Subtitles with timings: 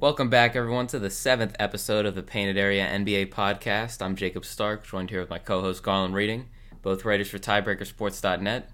[0.00, 4.00] Welcome back, everyone, to the seventh episode of the Painted Area NBA podcast.
[4.00, 6.48] I'm Jacob Stark, joined here with my co host Garlan Reading,
[6.80, 8.70] both writers for tiebreakersports.net.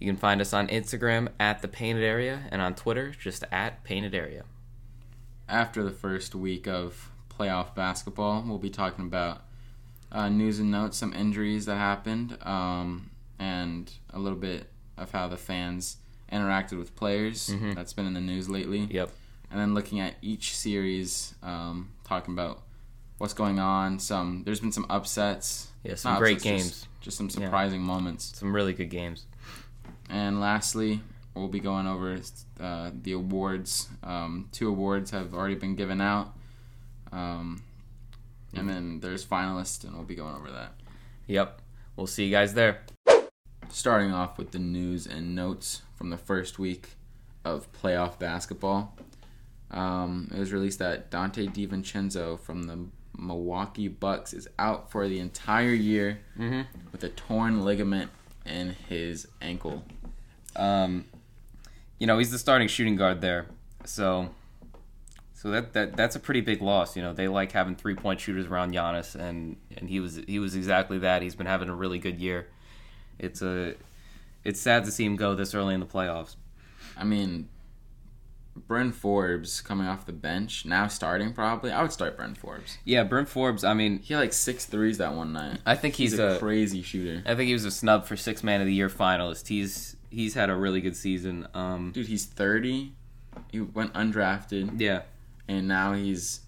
[0.00, 3.84] You can find us on Instagram at the Painted Area and on Twitter just at
[3.84, 4.44] Painted Area.
[5.50, 9.42] After the first week of playoff basketball, we'll be talking about
[10.10, 15.28] uh, news and notes, some injuries that happened, um, and a little bit of how
[15.28, 15.98] the fans
[16.32, 17.50] interacted with players.
[17.50, 17.74] Mhm.
[17.74, 18.88] That's been in the news lately.
[18.90, 19.10] Yep.
[19.50, 22.62] And then looking at each series, um, talking about
[23.18, 23.98] what's going on.
[23.98, 26.70] Some there's been some upsets, Yeah, some Not great upsets, games.
[26.70, 27.46] just, just some Yeah.
[27.48, 28.36] surprising moments.
[28.38, 29.26] Some really good games.
[30.10, 31.00] And lastly,
[31.34, 32.18] we'll be going over
[32.60, 33.88] uh, the awards.
[34.02, 36.34] Um, two awards have already been given out,
[37.12, 37.62] um,
[38.54, 40.74] and then there's finalists, and we'll be going over that.
[41.26, 41.60] Yep.
[41.96, 42.80] We'll see you guys there.
[43.70, 46.90] Starting off with the news and notes from the first week
[47.44, 48.96] of playoff basketball.
[49.74, 52.78] Um, it was released that Dante DiVincenzo from the
[53.18, 56.62] Milwaukee Bucks is out for the entire year Mm-hmm.
[56.92, 58.10] with a torn ligament
[58.46, 59.84] in his ankle.
[60.56, 61.04] Um,
[61.98, 63.46] you know, he's the starting shooting guard there,
[63.84, 64.30] so
[65.32, 66.96] so that, that that's a pretty big loss.
[66.96, 70.38] You know, they like having three point shooters around Giannis, and and he was he
[70.38, 71.22] was exactly that.
[71.22, 72.46] He's been having a really good year.
[73.18, 73.74] It's a
[74.44, 76.36] it's sad to see him go this early in the playoffs.
[76.96, 77.48] I mean,
[78.56, 81.72] Bryn Forbes coming off the bench, now starting probably.
[81.72, 82.78] I would start Bryn Forbes.
[82.84, 83.64] Yeah, Bryn Forbes.
[83.64, 85.58] I mean, He had like six threes that one night.
[85.66, 87.22] I think he's, He's, a a crazy shooter.
[87.26, 89.48] I think he was a snub for six man of the year finalist.
[89.48, 91.48] He's he's had a really good season.
[91.54, 92.92] Um, Dude, he's 30.
[93.50, 95.02] He went undrafted, yeah,
[95.48, 96.40] and now he's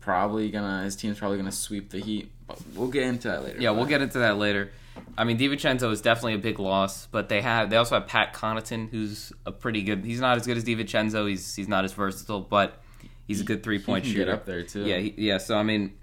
[0.00, 2.30] probably gonna, his team's probably gonna sweep the Heat.
[2.46, 3.60] But we'll get into that later.
[3.60, 4.70] Yeah, we'll get into that later.
[5.16, 8.34] I mean, DiVincenzo is definitely a big loss, but they have they also have Pat
[8.34, 10.04] Connaughton, who's a pretty good.
[10.04, 11.28] He's not as good as DiVincenzo.
[11.28, 12.82] He's he's not as versatile, but
[13.26, 14.24] he's a good three point shooter.
[14.26, 14.84] get up there too.
[14.84, 15.38] Yeah, he, yeah.
[15.38, 15.94] So I mean,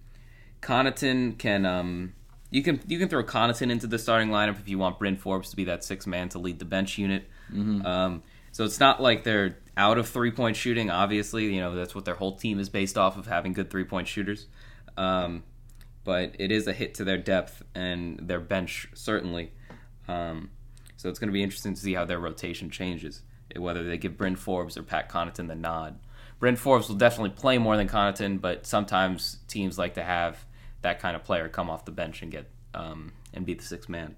[0.61, 2.13] Connaughton can um
[2.49, 5.49] you can you can throw Connaughton into the starting lineup if you want Bryn Forbes
[5.51, 7.27] to be that six man to lead the bench unit.
[7.53, 7.85] Mhm.
[7.85, 10.89] Um, so it's not like they're out of three point shooting.
[10.91, 13.85] Obviously, you know that's what their whole team is based off of having good three
[13.85, 14.47] point shooters.
[14.97, 15.43] Um,
[16.03, 19.51] but it is a hit to their depth and their bench certainly.
[20.07, 20.49] Um,
[20.97, 23.21] so it's going to be interesting to see how their rotation changes,
[23.55, 25.99] whether they give Bryn Forbes or Pat Connaughton the nod.
[26.39, 30.43] Bryn Forbes will definitely play more than Connaughton, but sometimes teams like to have
[30.81, 33.89] that kind of player come off the bench and get um, and be the sixth
[33.89, 34.15] man.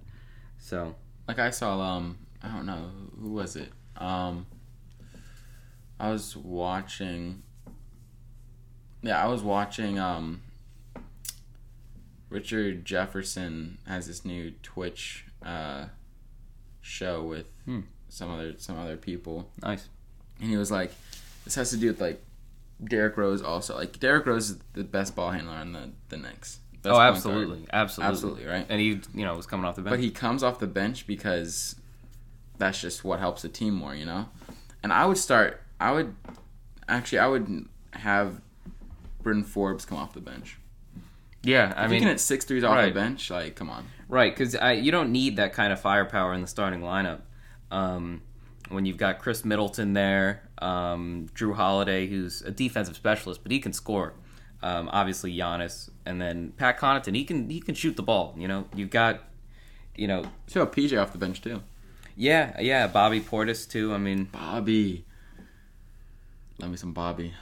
[0.60, 0.96] So
[1.28, 2.90] like I saw um I don't know
[3.20, 4.46] who was it um
[6.00, 7.44] I was watching
[9.02, 10.42] yeah I was watching um
[12.34, 15.86] Richard Jefferson has this new Twitch uh
[16.82, 17.82] show with Hmm.
[18.10, 19.88] some other some other people nice.
[20.42, 20.92] and he was like
[21.46, 22.22] this has to do with like
[22.84, 26.60] Derrick Rose also like Derrick Rose is the best ball handler on the the Knicks
[26.82, 28.66] Best oh, absolutely, absolutely, Absolutely, right?
[28.68, 29.92] And he, you know, was coming off the bench.
[29.94, 31.78] But he comes off the bench because
[32.58, 34.28] that's just what helps the team more, you know?
[34.84, 36.14] And I would start, I would,
[36.90, 38.42] actually, I would have
[39.22, 40.58] Bryn Forbes come off the bench.
[41.44, 42.86] Yeah, I If mean, you can hit six threes off right.
[42.94, 43.86] the bench, like, come on.
[44.08, 47.22] Right, because you don't need that kind of firepower in the starting lineup.
[47.72, 48.22] Um,
[48.70, 53.60] when you've got Khris Middleton there, um, Jrue Holiday, who's a defensive specialist, but he
[53.60, 54.14] can score.
[54.62, 58.34] Um, obviously Giannis, and then Pat Connaughton, he can he can shoot the ball.
[58.38, 59.22] You know, you've got,
[59.98, 61.62] you know, So PJ off the bench, too.
[62.16, 63.94] yeah, yeah, Bobby Portis too.
[63.94, 65.04] I mean, Bobby.
[66.60, 67.34] Love me some Bobby.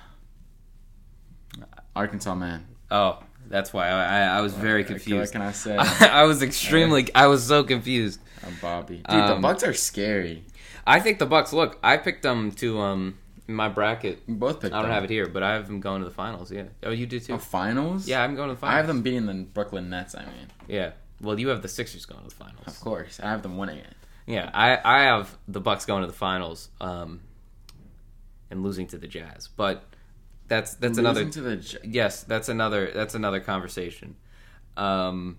[1.96, 2.66] Arkansas man.
[2.90, 3.20] oh,
[3.52, 5.20] that's why I, I, I was very confused.
[5.20, 5.78] What can I say?
[6.22, 8.20] I was extremely, I was so confused.
[8.44, 8.96] Uh, Bobby.
[8.98, 10.44] Dude, the Um, Bucks are scary.
[10.88, 11.54] I think the Bucks.
[11.54, 13.18] Look, I picked them to um
[13.48, 14.24] in my bracket.
[14.28, 14.94] We both picked I don't them.
[14.94, 16.52] have it here, but I have them going to the finals.
[16.52, 16.64] Yeah.
[16.84, 17.34] Oh, you do too.
[17.34, 18.08] Oh, finals?
[18.08, 18.74] Yeah, I'm going to the finals.
[18.74, 20.48] I have them beating the Brooklyn Nets, I mean.
[20.68, 20.92] Yeah.
[21.22, 22.58] Well, you have the Sixers going to the finals.
[22.66, 22.80] Of finals.
[22.80, 23.20] course.
[23.22, 23.94] I have them winning it.
[24.26, 27.20] Yeah, I I have the Bucks going to the finals, um,
[28.50, 29.50] and losing to the Jazz.
[29.56, 29.84] But
[30.52, 31.24] that's that's another.
[31.24, 34.18] The J- yes, that's another that's another conversation.
[34.76, 35.38] Um,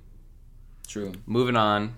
[0.88, 1.12] True.
[1.26, 1.96] moving on,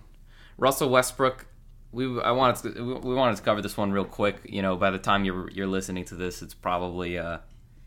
[0.58, 1.46] Russell Westbrook.
[1.92, 4.40] We I wanted to, we wanted to cover this one real quick.
[4.44, 7.38] You know, by the time you're you're listening to this, it's probably uh,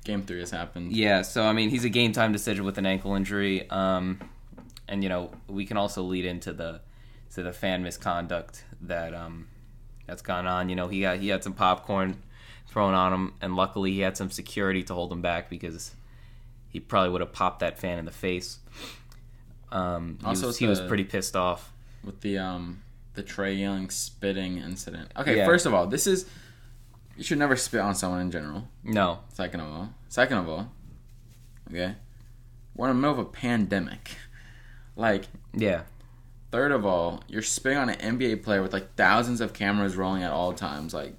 [0.05, 0.93] Game three has happened.
[0.93, 4.21] Yeah, so I mean, he's a game time decision with an ankle injury, um,
[4.87, 6.79] and you know we can also lead into the
[7.33, 9.49] to the fan misconduct that um,
[10.05, 10.69] that's gone on.
[10.69, 12.23] You know, he got he had some popcorn
[12.77, 15.95] thrown on him, and luckily he had some security to hold him back because
[16.69, 18.59] he probably would have popped that fan in the face.
[19.71, 21.73] Um, he Also, was, he was pretty pissed off.
[22.03, 22.83] with the um
[23.15, 25.11] the Trae Young spitting incident.
[25.17, 25.45] Okay, Yeah.
[25.45, 26.27] first of all, this is
[27.17, 28.67] you should never spit on someone in general.
[28.83, 29.21] No.
[29.33, 30.71] Second of all, second of all,
[31.71, 31.95] okay,
[32.75, 34.11] we're in the middle of a pandemic.
[34.95, 35.81] Like, Yeah.
[36.51, 40.21] third of all, you're spitting on an NBA player with like thousands of cameras rolling
[40.21, 40.93] at all times.
[40.93, 41.15] Like,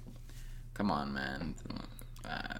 [0.79, 1.55] come on, man.
[2.23, 2.55] Uh,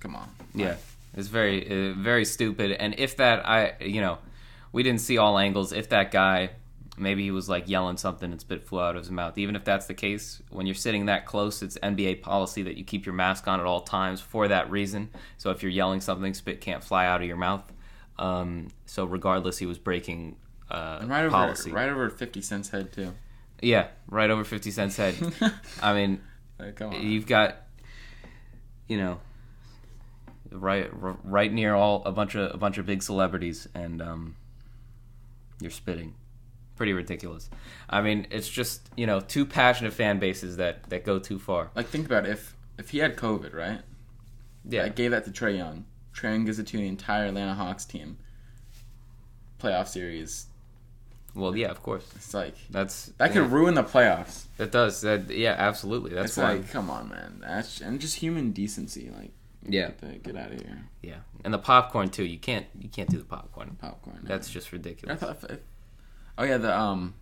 [0.00, 0.28] come on.
[0.54, 0.76] Yeah,
[1.14, 2.72] it's very uh, very stupid.
[2.72, 4.18] And if that I you know,
[4.72, 5.72] we didn't see all angles.
[5.72, 6.50] If that guy
[6.96, 9.38] maybe he was like yelling something and spit flew out of his mouth.
[9.38, 12.84] Even if that's the case, when you're sitting that close, it's NBA policy that you
[12.84, 15.10] keep your mask on at all times for that reason.
[15.36, 17.62] So if you're yelling something, spit can't fly out of your mouth.
[18.18, 20.36] Um, so regardless, he was breaking
[20.70, 21.70] uh, And right over, policy.
[21.70, 23.14] right over Fifty Cent's head too.
[23.62, 25.14] Yeah, right over Fifty Cent's head.
[25.82, 26.20] I mean,
[26.58, 27.02] Like, come on.
[27.02, 27.56] you've got
[28.88, 29.20] you know
[30.50, 34.34] right r- right near all a bunch of a bunch of big celebrities and um
[35.60, 36.14] you're spitting
[36.76, 37.50] pretty ridiculous
[37.90, 41.70] i mean it's just you know two passionate fan bases that that go too far
[41.74, 42.30] Like, think about it.
[42.30, 43.80] if if he had COVID, right?
[44.64, 45.84] yeah I gave that to Trae Young.
[46.14, 48.18] Trae Young gives it to the entire Atlanta Hawks team.
[49.60, 50.46] Playoff series.
[51.38, 54.44] Well yeah of course It's like that's that could ruin the playoffs.
[54.58, 57.38] that does that yeah absolutely that's it's why like, come on, man.
[57.40, 59.10] That's and just human decency.
[59.16, 59.32] Like,
[59.68, 60.84] yeah get, get out of here.
[61.02, 64.20] yeah and the popcorn too you can't you can't do the popcorn Popcorn.
[64.24, 65.22] that's just I ridiculous.
[65.22, 65.60] If,
[66.38, 67.14] oh yeah, the um,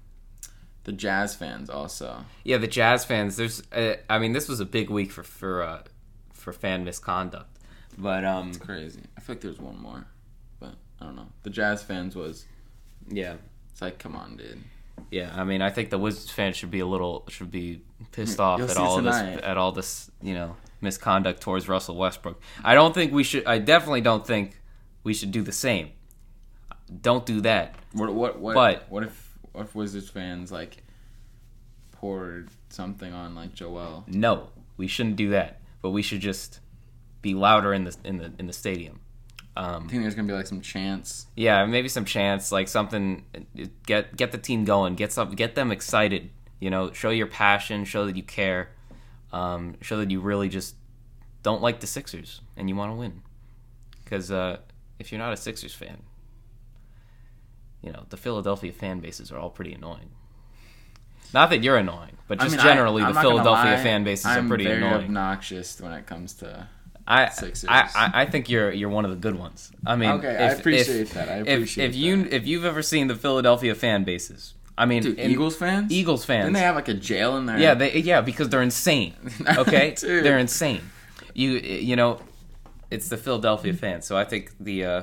[0.84, 2.24] the Jazz fans also.
[2.44, 3.36] Yeah, the Jazz fans.
[3.36, 5.82] There's, uh, I mean, this was a big week for for uh,
[6.32, 7.50] for fan misconduct,
[7.98, 9.00] but um, Crazy.
[9.16, 10.06] I feel like there's one more,
[10.60, 11.26] but I don't know.
[11.42, 12.44] The Jazz fans was.
[13.08, 13.34] yeah,
[13.76, 14.62] It's like, come on, dude.
[15.10, 15.30] yeah.
[15.36, 18.56] I mean, I think the Wizards fans should be a little should be pissed mm,
[18.56, 22.40] You'll off at all of this at all this you know misconduct towards Russell Westbrook.
[22.64, 23.44] I don't think we should.
[23.44, 24.58] I definitely don't think
[25.04, 25.90] we should do the same.
[27.02, 27.74] Don't do that.
[27.92, 28.54] What what what?
[28.54, 30.82] But- what if what if Wizards fans like
[31.92, 34.04] poured something on like Joel?
[34.06, 35.60] No, we shouldn't do that.
[35.82, 36.60] But we should just
[37.20, 39.00] be louder in the in the in the stadium.
[39.56, 41.26] Um, I think there's gonna be like some chance.
[41.34, 43.24] Yeah, maybe some chance, like something.
[43.86, 44.94] Get get the team going.
[44.96, 45.30] Get some.
[45.30, 46.30] Get them excited.
[46.60, 47.84] You know, show your passion.
[47.84, 48.70] Show that you care.
[49.32, 50.76] Um, show that you really just
[51.42, 53.22] don't like the Sixers and you want to win.
[54.04, 54.58] Because uh,
[54.98, 56.02] if you're not a Sixers fan,
[57.82, 60.10] you know the Philadelphia fan bases are all pretty annoying.
[61.34, 64.46] Not that you're annoying, but I just mean, generally I'm the Philadelphia fan bases I'm
[64.46, 65.04] are pretty very annoying.
[65.04, 66.68] obnoxious when it comes to.
[67.08, 67.68] I, Sixers.
[67.68, 69.70] I, I I think you're you're one of the good ones.
[69.86, 71.28] I mean, Okay, I appreciate if- that.
[71.28, 72.32] I if, appreciate if you that.
[72.32, 75.92] if you've ever seen the Philadelphia fan bases, I mean, Dude, Eagles fans.
[75.92, 77.58] Eagles fans, Didn't they have like a jail in there?
[77.58, 79.14] yeah, they yeah because they're insane.
[79.58, 80.82] Okay, they're insane.
[81.34, 82.20] You you know,
[82.90, 84.04] it's the Philadelphia fans.
[84.06, 85.02] So I think the uh,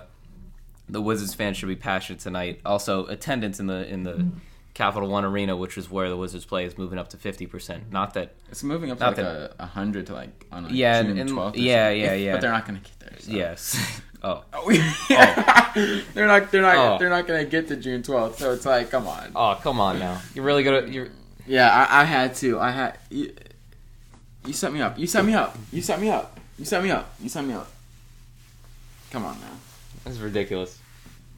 [0.89, 2.59] the Wizards fans should be passionate tonight.
[2.65, 4.27] Also, attendance in the in the
[4.73, 7.91] Capital One Arena, which is where the Wizards play, is moving up to fifty percent.
[7.91, 11.03] Not that It's moving up to like a, a hundred to like on like Yeah,
[11.03, 11.53] June 12th.
[11.55, 12.01] yeah, something.
[12.01, 12.31] yeah, yeah.
[12.33, 13.19] But they're not gonna get there.
[13.19, 13.31] So.
[13.31, 14.01] yes.
[14.23, 14.43] oh.
[14.53, 14.69] Oh,
[16.13, 16.51] they're not.
[16.51, 16.77] They're not.
[16.77, 16.97] Oh.
[16.97, 18.39] They're not gonna get to June twelfth.
[18.39, 19.31] So it's like, come on.
[19.35, 20.21] Oh come on now!
[20.33, 21.09] You're really gonna you're
[21.45, 22.59] Yeah, I, I had to.
[22.59, 22.97] I had.
[23.09, 23.33] You,
[24.45, 24.97] you set me up.
[24.97, 25.57] You set me up.
[25.71, 26.39] You set me up.
[26.57, 27.13] You set me up.
[27.21, 27.69] You set me up.
[29.11, 29.47] Come on now.
[30.05, 30.79] That's ridiculous.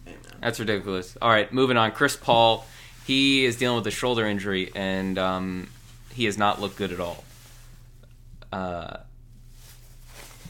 [0.07, 0.17] Amen.
[0.41, 1.17] That's ridiculous.
[1.21, 1.91] All right, moving on.
[1.91, 2.65] Chris Paul,
[3.05, 5.69] he is dealing with a shoulder injury, and um,
[6.11, 7.23] he has not looked good at all.
[8.51, 8.97] Uh,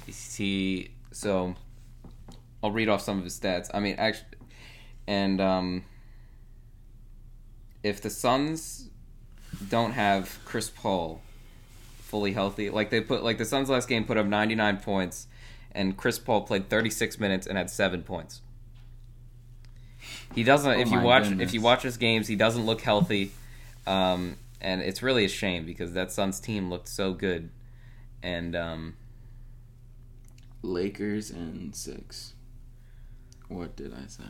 [0.05, 1.55] he so
[2.63, 3.69] I'll read off some of his stats.
[3.73, 4.27] I mean, actually,
[5.07, 5.83] and um,
[7.83, 8.89] if the Suns
[9.69, 11.21] don't have Chris Paul
[11.99, 15.27] fully healthy, like they put, like the Suns last game put up 99 points,
[15.71, 18.41] and Chris Paul played 36 minutes and had seven points.
[20.33, 20.71] He doesn't.
[20.71, 21.47] Oh if you watch, goodness.
[21.47, 23.31] if you watch his games, he doesn't look healthy,
[23.87, 27.49] um, and it's really a shame because that Suns team looked so good,
[28.21, 28.95] and um,
[30.61, 32.33] Lakers and six.
[33.47, 34.23] What did I say?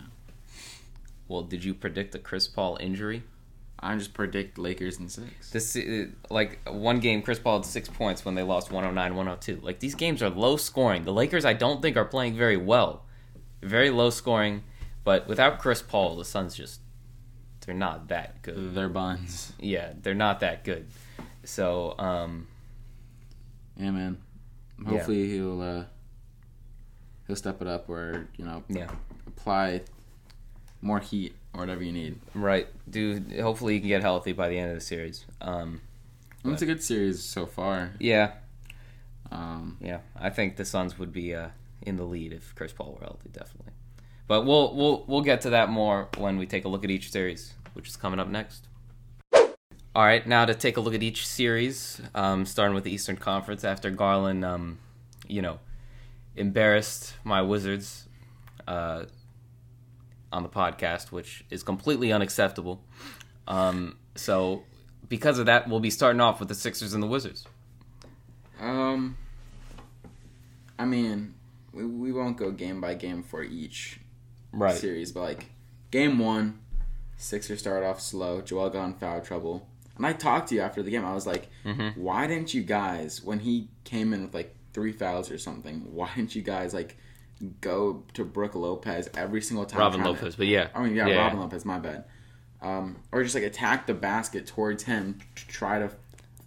[1.27, 3.23] well, did you predict the Chris Paul injury?
[3.79, 5.51] I just predict Lakers and six.
[5.51, 5.77] This
[6.29, 9.61] like one game, Chris Paul had six points when they lost 109-102.
[9.61, 11.03] Like these games are low scoring.
[11.03, 13.03] The Lakers, I don't think, are playing very well.
[13.61, 14.63] Very low scoring,
[15.05, 16.81] but without Chris Paul, the Suns just
[17.65, 18.75] they're not that good.
[18.75, 19.53] They're buns.
[19.59, 20.87] Yeah, they're not that good.
[21.45, 22.47] So, um,
[23.77, 24.17] Yeah, man.
[24.83, 24.89] Yeah.
[24.89, 25.83] Hopefully he'll uh,
[27.27, 28.89] he'll step it up or you know yeah,
[29.25, 29.81] apply
[30.81, 32.19] more heat or whatever you need.
[32.33, 32.67] right.
[32.89, 35.25] Dude, hopefully he can get healthy by the end of the series.
[35.41, 35.81] Um,
[36.43, 37.93] It's a good series so far.
[37.99, 38.33] yeah,
[39.31, 39.99] Um, yeah.
[40.15, 41.49] I think the Suns would be uh,
[41.81, 43.71] in the lead if Chris Paul were healthy, definitely.
[44.27, 47.11] But we'll we'll we'll get to that more when we take a look at each
[47.11, 48.67] series, which is coming up next.
[49.33, 53.15] All right, now to take a look at each series, um, starting with the Eastern
[53.15, 53.63] Conference.
[53.63, 54.79] After Garlan, um,
[55.27, 55.59] you know,
[56.35, 58.09] embarrassed my Wizards
[58.67, 59.05] uh,
[60.33, 62.81] on the podcast, which is completely unacceptable.
[63.47, 64.63] Um, so,
[65.07, 67.45] because of that, we'll be starting off with the Sixers and the Wizards.
[68.59, 69.17] Um,
[70.77, 71.35] I mean,
[71.71, 73.99] we, we won't go game by game for each
[74.55, 74.75] Right.
[74.75, 75.45] series, but like
[75.91, 76.59] game one,
[77.17, 78.41] Sixers started off slow.
[78.41, 81.05] Joel got in foul trouble, and I talked to you after the game.
[81.05, 81.95] I was like, Mhm.
[81.97, 85.81] why didn't you guys when he came in with like three fouls or something?
[85.93, 86.97] Why didn't you guys like
[87.61, 89.79] go to Brook Lopez every single time?
[89.79, 90.67] Robin trying to- Lopez, but yeah.
[90.75, 91.15] I mean, yeah, Yeah.
[91.23, 91.63] Robin Lopez.
[91.65, 92.03] My bad.
[92.61, 95.91] Um, or just like attack the basket towards him to try to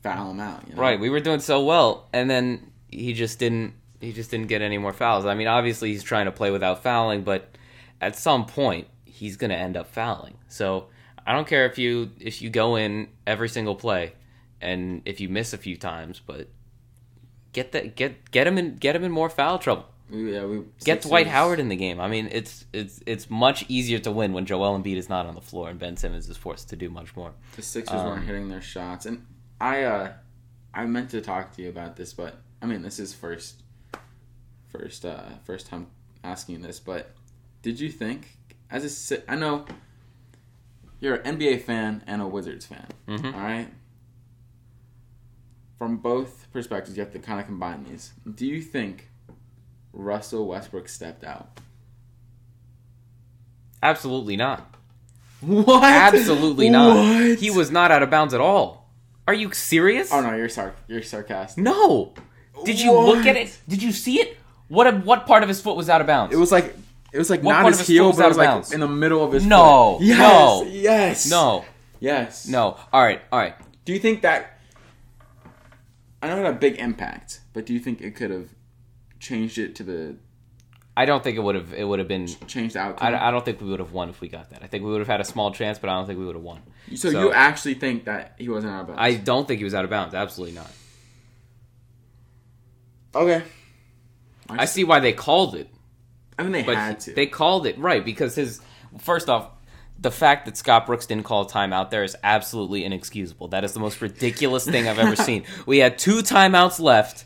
[0.03, 0.65] foul him out.
[0.69, 0.83] You know?
[0.83, 3.75] Right, we were doing so well, and then he just didn't.
[4.00, 5.27] He just didn't get any more fouls.
[5.27, 7.49] I mean, obviously he's trying to play without fouling, but
[8.00, 10.37] at some point he's going to end up fouling.
[10.49, 10.88] So
[11.26, 14.12] I don't care if you if you go in every single play,
[14.61, 16.49] and if you miss a few times, but
[17.52, 19.87] get that get get him in get him in more foul trouble.
[20.11, 22.00] Yeah, we Get Dwight Howard in the game.
[22.00, 25.35] I mean, it's it's it's much easier to win when Joel Embiid is not on
[25.35, 27.35] the floor and Ben Simmons is forced to do much more.
[27.57, 29.26] The Sixers Um, weren't hitting their shots, and
[29.61, 30.12] I uh,
[30.73, 33.62] I meant to talk to you about this, but I mean, this is first,
[34.69, 35.88] first, uh, first time
[36.25, 36.81] asking this.
[36.81, 37.14] But
[37.62, 38.37] did you think,
[38.71, 39.67] as a, I know
[41.00, 43.35] you're an NBA fan and a Wizards fan, Mhm.
[43.35, 43.69] all right?
[45.79, 48.12] From both perspectives, you have to kind of combine these.
[48.35, 49.09] Do you think
[49.93, 51.61] Russell Westbrook stepped out?
[53.83, 54.75] Absolutely not.
[55.41, 55.85] What?
[55.85, 56.97] Absolutely not.
[56.97, 57.38] What?
[57.38, 58.91] He was not out of bounds at all.
[59.29, 60.12] Are you serious?
[60.12, 61.62] Oh no, you're sar- you're sarcastic.
[61.62, 62.12] No.
[62.65, 63.57] Did you look at it?
[63.69, 64.37] Did you see it?
[64.67, 66.35] What what part of his foot was out of bounds?
[66.35, 66.75] It was like
[67.12, 68.73] it was like What not his his heel, but out it was like bounds?
[68.73, 69.99] in the middle of his No.
[70.00, 70.65] Yes, no.
[70.71, 71.65] yes, no,
[72.00, 72.77] yes, no.
[72.93, 73.55] All right, all right.
[73.85, 74.59] Do you think that?
[76.23, 78.49] I know it had a big impact, but do you think it could have
[79.21, 80.17] changed it to the
[80.97, 81.73] I don't think it would have.
[81.73, 82.27] It would have been.
[82.49, 83.15] changed outcome?
[83.15, 84.65] I, I don't think we would have won if we got that.
[84.65, 86.35] I think we would have had a small chance, but I don't think we would
[86.35, 86.61] have won.
[86.97, 89.00] so, so- you actually think that he wasn't out of bounds?
[89.00, 90.12] I don't think he was out of bounds.
[90.15, 90.71] Absolutely not.
[93.15, 93.43] okay.
[94.50, 95.69] I see why they called it,
[96.38, 97.12] I mean, they but had to.
[97.12, 98.61] they called it right because his
[98.99, 99.50] first off,
[99.99, 103.49] the fact that Scott Brooks didn't call a timeout there is absolutely inexcusable.
[103.49, 105.45] That is the most ridiculous thing I've ever seen.
[105.66, 107.25] We had two timeouts left,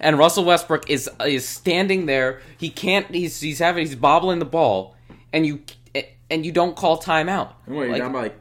[0.00, 2.40] and Russell Westbrook is is standing there.
[2.56, 3.06] He can't.
[3.14, 4.96] He's he's having he's bobbling the ball,
[5.32, 5.62] and you
[6.30, 7.52] and you don't call timeout.
[7.66, 8.40] And what, you're Like, down by like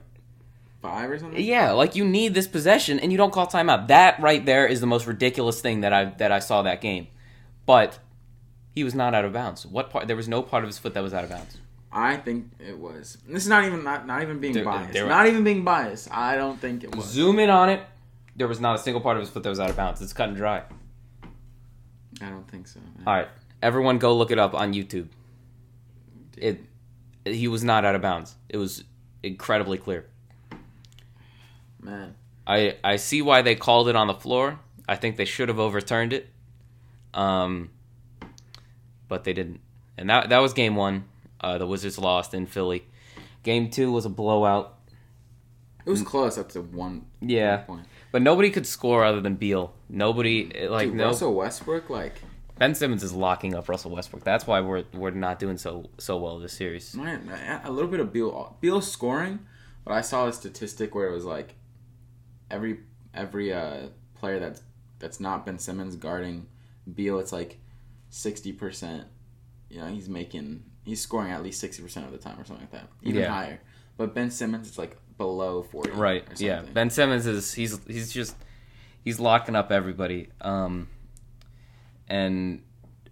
[0.82, 1.44] five or something?
[1.44, 3.88] yeah, like you need this possession, and you don't call timeout.
[3.90, 7.08] That right there is the most ridiculous thing that I that I saw that game.
[7.66, 8.00] But
[8.74, 9.66] he was not out of bounds.
[9.66, 10.08] What part?
[10.08, 11.58] There was no part of his foot that was out of bounds.
[11.92, 13.18] I think it was.
[13.28, 14.94] This is not even not, not even being There- biased.
[14.94, 16.12] there- not even being biased.
[16.12, 17.06] I don't think it was.
[17.06, 17.82] Zoom in on it.
[18.36, 20.02] There was not a single part of his foot that was out of bounds.
[20.02, 20.64] It's cut and dry.
[22.22, 22.80] I don't think so.
[22.80, 23.04] man.
[23.08, 23.28] All right,
[23.62, 25.08] everyone, go look it up on YouTube.
[26.38, 26.62] It,
[27.26, 28.36] he was not out of bounds.
[28.50, 28.84] It was
[29.22, 30.06] incredibly clear.
[31.82, 32.16] Man,
[32.48, 34.60] I I see why they called it on the floor.
[34.88, 36.30] I think they should have overturned it.
[37.14, 37.70] Um,
[39.14, 39.60] but they didn't.
[39.96, 41.04] And that that was game one.
[41.40, 42.84] Uh, the Wizards lost in Philly.
[43.44, 44.80] Game two was a blowout.
[45.86, 47.06] it was close up to one.
[47.22, 47.58] Yeah.
[47.58, 47.88] one point.
[48.12, 49.72] But nobody could score other than Beal.
[49.88, 51.06] Nobody like Dude, no.
[51.06, 52.22] Russell Westbrook, like
[52.58, 54.24] Ben Simmons is locking up Russell Westbrook.
[54.24, 56.96] That's why we're we're not doing so so well this series.
[56.96, 57.30] man,
[57.64, 58.58] a little bit of Beal.
[58.62, 59.42] Beal scoring,
[59.86, 61.54] but I saw a statistic where it was like
[62.50, 62.80] every
[63.14, 64.64] every uh, player that's
[64.98, 66.48] that's not Ben Simmons guarding
[66.92, 67.60] Beal, it's like
[68.14, 69.06] sixty percent.
[69.70, 72.64] You know, he's making he's scoring at least sixty percent of the time or something
[72.66, 73.30] like that, even Yeah.
[73.30, 73.60] higher.
[73.98, 75.92] But Ben Simmons, it's like below forty.
[75.92, 76.24] Right.
[76.40, 76.62] Yeah.
[76.62, 78.36] Ben Simmons is he's he's just
[79.04, 80.30] he's locking up everybody.
[80.42, 80.88] Um
[82.08, 82.62] and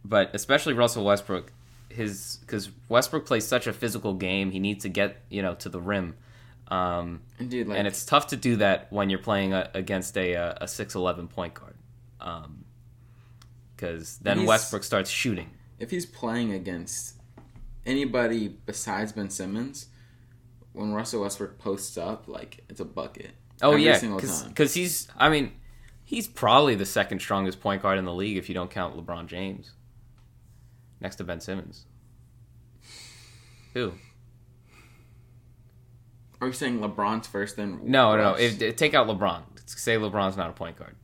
[0.05, 1.51] but especially Russell Westbrook
[1.89, 5.69] his cuz Westbrook plays such a physical game, he needs to get, you know, to
[5.69, 6.15] the rim.
[6.67, 10.65] Um like and it's tough to do that when you're playing a, against a a
[10.65, 11.75] 6'11 point guard.
[12.19, 12.60] Um
[13.81, 15.49] cuz then He's- Westbrook starts shooting.
[15.79, 17.15] if he's playing against
[17.85, 19.87] anybody besides Ben Simmons,
[20.73, 23.31] when Russell Westbrook posts up, like it's a bucket.
[23.61, 23.99] Oh Every yeah,
[24.47, 25.07] because he's.
[25.17, 25.51] I mean,
[26.03, 29.27] he's probably the second strongest point guard in the league if you don't count LeBron
[29.27, 29.71] James,
[30.99, 31.85] next to Ben Simmons.
[33.73, 33.93] Who?
[36.39, 37.55] Are you saying LeBron's first?
[37.55, 38.33] Then No, no, no.
[38.37, 39.43] If- take out LeBron.
[39.67, 40.95] Say LeBron's not a point guard.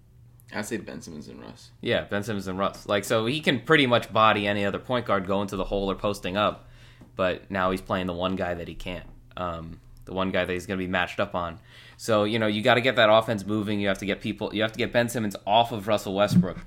[0.54, 1.72] I'd say Ben Simmons and Russ.
[1.82, 2.88] Yeah, Ben Simmons and Russ.
[2.88, 5.92] Like so, he can pretty much body any other point guard going to the hole
[5.92, 6.70] or posting up,
[7.16, 9.08] but now he's playing the one guy that he can't.
[9.36, 11.60] Um, the one guy that he's going to be matched up on.
[11.98, 13.80] So you know you got to get that offense moving.
[13.80, 14.56] You have to get people.
[14.56, 16.58] You have to get Ben Simmons off of Russell Westbrook,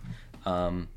[0.44, 0.88] um,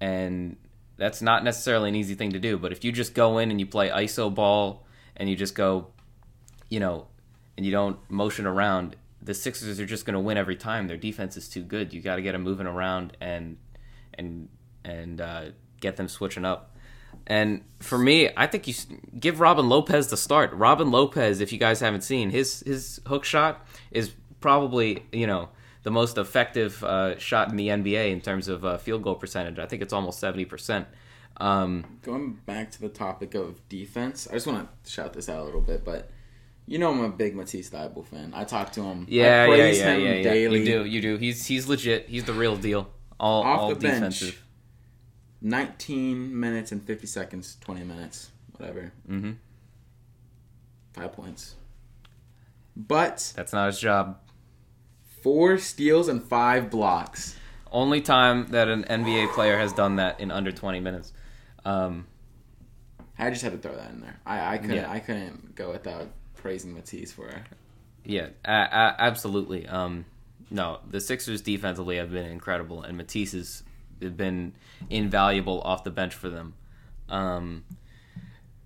[0.00, 0.56] and
[0.96, 2.58] that's not necessarily an easy thing to do.
[2.58, 5.88] But if you just go in and you play iso ball and you just go,
[6.68, 7.06] you know,
[7.56, 10.86] and you don't motion around, the Sixers are just going to win every time.
[10.86, 11.92] Their defense is too good.
[11.92, 13.58] You got to get them moving around and
[14.14, 14.48] and
[14.84, 15.44] and uh,
[15.80, 16.76] get them switching up.
[17.26, 18.74] And for me, I think you
[19.18, 20.52] give Robin Lopez the start.
[20.52, 25.50] Robin Lopez, if you guys haven't seen his his hook shot, is probably you know
[25.82, 29.58] the most effective uh, shot in the NBA in terms of uh, field goal percentage.
[29.58, 30.86] I think it's almost seventy percent.
[31.36, 35.40] Um, Going back to the topic of defense, I just want to shout this out
[35.40, 36.10] a little bit, but
[36.70, 38.32] you know I'm a big Matisse Thybulle fan.
[38.34, 39.06] I talk to him.
[39.08, 40.22] yeah, I yeah, yeah, him yeah, yeah.
[40.22, 40.60] daily.
[40.60, 41.16] You do, you do.
[41.16, 42.08] He's he's legit.
[42.08, 42.88] He's the real deal.
[43.18, 43.94] All Off all the bench.
[44.20, 44.42] defensive.
[45.42, 48.92] 19 minutes and 50 seconds, 20 minutes, whatever.
[49.06, 49.32] hmm
[50.92, 51.54] Five points.
[52.76, 54.18] But That's not his job.
[55.22, 57.36] four steals and five blocks.
[57.72, 61.12] Only time that an NBA player has done that in under twenty minutes.
[61.64, 62.06] Um,
[63.18, 64.18] I just had to throw that in there.
[64.26, 64.90] I, I couldn't Yeah.
[64.90, 66.08] I couldn't go without
[66.40, 67.30] praising Matisse for
[68.04, 69.66] Yeah, absolutely.
[69.66, 70.06] Um,
[70.50, 73.62] no, the Sixers defensively have been incredible, and Matisse has
[73.98, 74.54] been
[74.88, 76.54] invaluable off the bench for them.
[77.08, 77.64] Um,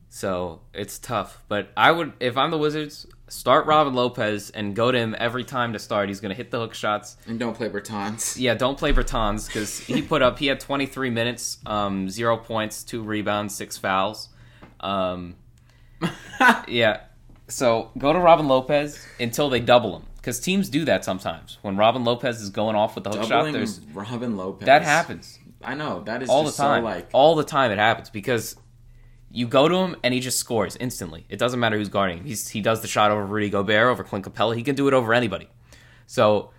[0.09, 4.93] so it's tough, but I would, if I'm the Wizards, start Robin Lopez and go
[4.93, 6.09] to him every time to start.
[6.09, 7.17] He's going to hit the hook shots.
[7.27, 8.39] and don't play Bertans.
[8.39, 10.39] Yeah, don't play Bertans because he put up.
[10.39, 14.29] He had 23 minutes, um, zero points, two rebounds, six fouls.
[14.81, 15.35] Um,
[16.69, 17.01] yeah.
[17.49, 21.59] So go to Robin Lopez until they double him because teams do that sometimes.
[21.63, 24.67] When Robin Lopez is going off with the hook shot, there's Robin Lopez.
[24.67, 26.83] that happens I know that is all the time.
[26.83, 28.57] So like all the time it happens because
[29.31, 31.27] you go to him and he just scores instantly.
[31.29, 32.25] It doesn't matter who's guarding him.
[32.25, 34.57] He's he does the shot over Rudy Gobert, over Clint Capela.
[34.57, 35.49] He can do it over anybody.
[36.07, 36.51] So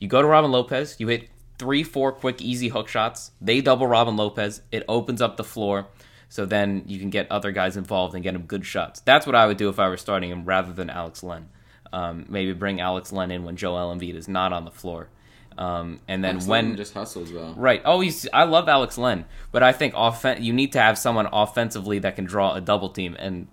[0.00, 3.32] you go to Robin Lopez, you hit three, four quick, easy hook shots.
[3.40, 4.62] They double Robin Lopez.
[4.72, 5.88] It opens up the floor.
[6.28, 9.00] So then you can get other guys involved and get him good shots.
[9.00, 11.48] That's what I would do if I were starting him rather than Alex Len.
[11.92, 15.08] Um, maybe bring Alex Len in when Joel Embiid is not on the floor.
[15.56, 17.54] Um, and then Alex when Len just hustles though.
[17.56, 17.80] Right.
[17.84, 21.28] Oh, he's, I love Alex Len, but I think offen- you need to have someone
[21.32, 23.46] offensively that can draw a double team, and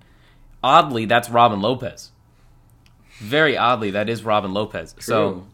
[0.63, 2.11] oddly, that's Robin Lopez.
[3.19, 4.95] Very oddly, that is Robin Lopez.
[4.99, 5.45] So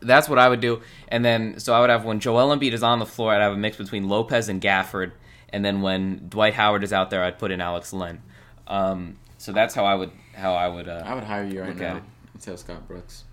[0.00, 2.84] that's what I would do, and then so I would have when Joel Embiid is
[2.84, 5.10] on the floor, I'd have a mix between Lopez and Gafford,
[5.52, 8.22] and then when Dwight Howard is out there, I'd put in Alex Len.
[8.66, 10.88] Um, so that's how I would how I would.
[10.88, 12.02] Uh, I would hire you right now it.
[12.34, 13.24] instead Scott Brooks.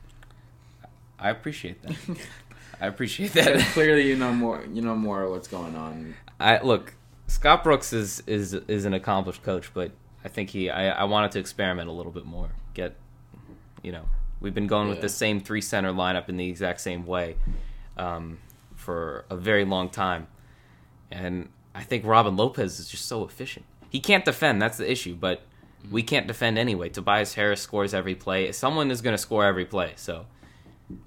[1.18, 1.96] I appreciate that.
[2.82, 3.60] I appreciate that.
[3.74, 4.64] Clearly, you know more.
[4.72, 6.16] You know more of what's going on.
[6.40, 6.94] I look,
[7.28, 9.92] Scott Brooks is is is an accomplished coach, but
[10.24, 12.50] I think he I, I wanted to experiment a little bit more.
[12.74, 12.96] Get
[13.84, 14.06] you know,
[14.40, 17.36] we've been going with the same three center lineup in the exact same way
[17.98, 18.40] um,
[18.76, 20.28] for a very long time.
[21.12, 23.66] And I think Robin Lopez is just so efficient.
[23.90, 25.92] He can't defend, that's the issue, but mm-hmm.
[25.92, 26.90] we can't defend anyway.
[26.90, 28.52] Tobias Harris scores every play.
[28.52, 29.94] Someone is going to score every play.
[29.96, 30.26] So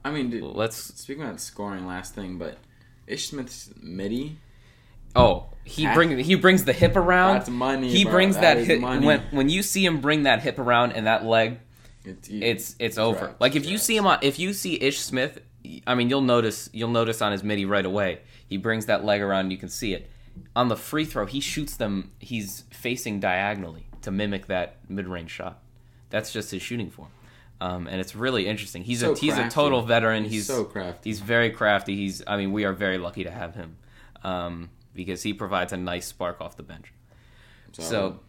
[0.05, 2.59] I mean, dude, let's speaking about scoring, last thing, but
[3.07, 4.39] Ish Smith's midi.
[5.15, 7.35] Oh, he bring he brings the hip around.
[7.35, 8.13] That's money, He bro.
[8.13, 9.07] brings That that, hip money.
[9.07, 11.59] when when you see him bring that hip around and that leg,
[12.05, 13.35] It's it's it's over.
[13.39, 15.41] Like if you see him on if you see Ish Smith,
[15.87, 18.21] I mean you'll notice you'll notice on his midi right away.
[18.47, 20.11] He brings that leg around, you can see it.
[20.55, 22.11] On the free throw, he shoots them.
[22.19, 25.61] He's facing diagonally to mimic that mid range shot.
[26.11, 27.09] That's just his shooting form,
[27.61, 28.83] um, and it's really interesting.
[28.85, 30.25] He's So a he's a total veteran.
[30.25, 31.09] He's He's so crafty.
[31.11, 31.97] He's very crafty.
[31.97, 33.77] He's I mean we are very lucky to have him
[34.23, 36.93] um, because he provides a nice spark off the bench.
[37.73, 38.21] So,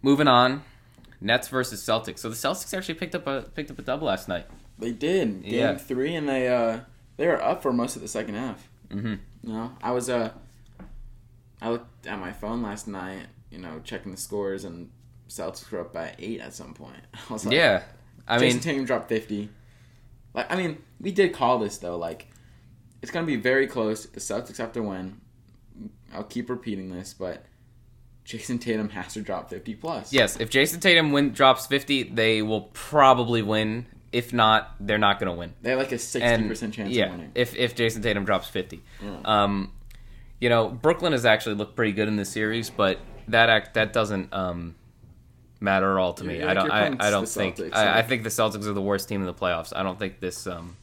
[0.00, 0.62] moving on,
[1.20, 2.18] Nets versus Celtics.
[2.20, 4.46] So the Celtics actually picked up a picked up a double last night.
[4.78, 5.76] they did game Yeah.
[5.76, 6.80] three, and they uh
[7.18, 8.68] they were up for most of the second half.
[8.90, 10.30] hmm You know, I was uh,
[11.62, 13.26] I looked at my phone last night.
[13.50, 14.90] You know, checking the scores, and
[15.28, 16.96] Celtics were up by eight at some point.
[17.30, 17.82] I was like, Yeah,
[18.26, 19.48] I Jayson mean, Tatum dropped fifty.
[20.34, 21.96] Like, I mean, we did call this though.
[21.96, 22.28] Like,
[23.02, 24.06] it's gonna be very close.
[24.06, 25.20] The Celtics have to win.
[26.12, 27.44] I'll keep repeating this, but
[28.24, 30.12] Jayson Tatum has to drop fifty plus.
[30.12, 30.38] yes.
[30.40, 33.86] If Jayson Tatum win drops fifty, they will probably win.
[34.12, 35.54] If not, they're not going to win.
[35.62, 37.32] they have like a sixty percent chance yeah, of winning.
[37.34, 39.20] if if Jayson Tatum drops fifty, Yeah.
[39.24, 39.72] um,
[40.42, 43.92] you know Brooklyn has actually looked pretty good in this series, but that act that
[43.92, 44.74] doesn't um
[45.60, 46.38] matter at all to me.
[46.38, 46.70] You're- I don't.
[46.70, 47.56] I, I don't think.
[47.56, 49.72] Celtics, I, I think the Celtics are the worst team in the playoffs.
[49.74, 50.48] I don't think this.
[50.48, 50.76] Um,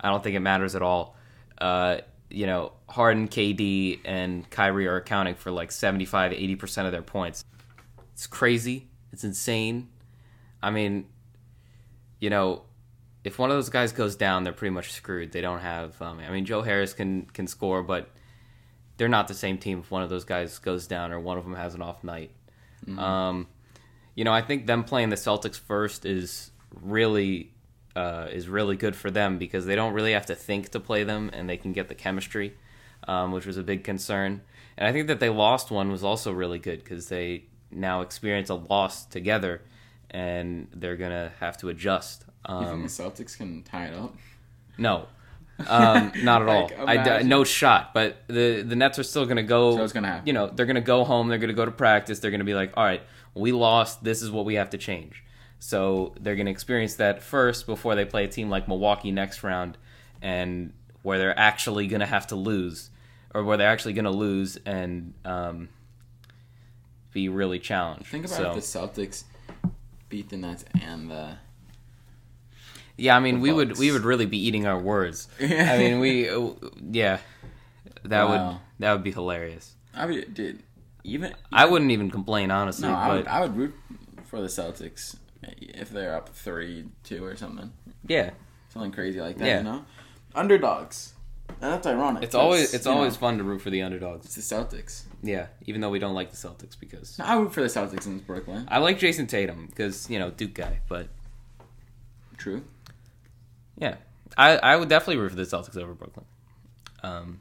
[0.00, 1.16] I don't think it matters at all.
[1.58, 1.98] Uh,
[2.30, 7.02] you know, Harden, KD, and Kyrie are accounting for like 75, 80 percent of their
[7.02, 7.44] points.
[8.12, 8.88] It's crazy.
[9.12, 9.88] It's insane.
[10.62, 11.06] I mean,
[12.20, 12.62] you know,
[13.24, 15.32] if one of those guys goes down, they're pretty much screwed.
[15.32, 16.00] They don't have.
[16.00, 18.08] Um, I mean, Joe Harris can can score, but
[19.00, 21.44] they're not the same team if one of those guys goes down or one of
[21.44, 22.30] them has an off night.
[22.98, 23.46] Um,
[24.14, 26.50] you know, I think them playing the Celtics first is
[26.82, 27.50] really
[27.96, 31.02] uh, is really good for them because they don't really have to think to play
[31.02, 32.52] them, and they can get the chemistry,
[33.08, 34.42] um, which was a big concern.
[34.76, 38.50] And I think that they lost one was also really good because they now experience
[38.50, 39.62] a loss together,
[40.10, 42.26] and they're gonna have to adjust.
[42.48, 44.14] You Um, think the Celtics can tie it up?
[44.76, 45.08] no,
[45.68, 46.62] um, not at all.
[46.62, 47.92] Like, I d- imagine- no shot.
[47.94, 49.76] But the the Nets are still going to go.
[49.76, 50.26] So it's gonna happen.
[50.26, 51.28] You know, they're going to go home.
[51.28, 52.18] They're going to go to practice.
[52.20, 53.02] They're going to be like, all right,
[53.34, 54.02] we lost.
[54.04, 55.22] This is what we have to change.
[55.58, 59.42] So they're going to experience that first before they play a team like Milwaukee next
[59.42, 59.76] round,
[60.22, 62.90] and where they're actually going to have to lose,
[63.34, 65.68] or where they're actually going to lose and um,
[67.12, 68.06] be really challenged.
[68.06, 69.24] Think about so, if the Celtics
[70.08, 71.36] beat the Nets and the.
[73.00, 75.28] Yeah, I mean, the we would we would really be eating our words.
[75.40, 76.50] I mean, we uh,
[76.90, 77.18] yeah,
[78.04, 79.74] that would that would be hilarious.
[79.94, 80.62] I mean, dude,
[81.02, 83.74] even I wouldn't even complain honestly, no, I would, I would root
[84.26, 87.72] for the Celtics if they're up three two or something,
[88.06, 88.30] yeah,
[88.68, 89.46] something crazy like that.
[89.46, 89.58] Yeah.
[89.58, 89.84] You know,
[90.34, 91.14] underdogs.
[91.48, 92.22] And that's ironic.
[92.22, 94.26] it's always it's you know, always fun to root for the underdogs.
[94.26, 95.04] it's the Celtics.
[95.22, 98.06] Yeah, even though we don't like the Celtics because No, I root for the Celtics
[98.06, 98.68] in Brooklyn.
[98.70, 101.08] I like Jayson Tatum because you know Duke guy, but
[102.36, 102.62] True.
[103.80, 103.96] Yeah,
[104.36, 106.26] I I would definitely root for the Celtics over Brooklyn.
[107.02, 107.40] Um,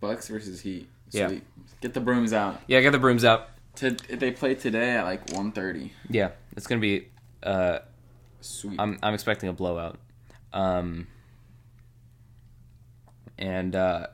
[0.00, 0.88] Bucks versus Heat.
[1.10, 1.32] Yeah.
[1.80, 2.60] Get the brooms out.
[2.66, 3.48] yeah, get the brooms out.
[3.76, 5.90] To, they play today at like 1.30.
[6.08, 7.08] Yeah, it's gonna be.
[7.42, 7.80] Uh,
[8.40, 8.80] Sweet.
[8.80, 9.98] I'm I'm expecting a blowout.
[10.52, 11.06] Um,
[13.38, 14.06] and uh,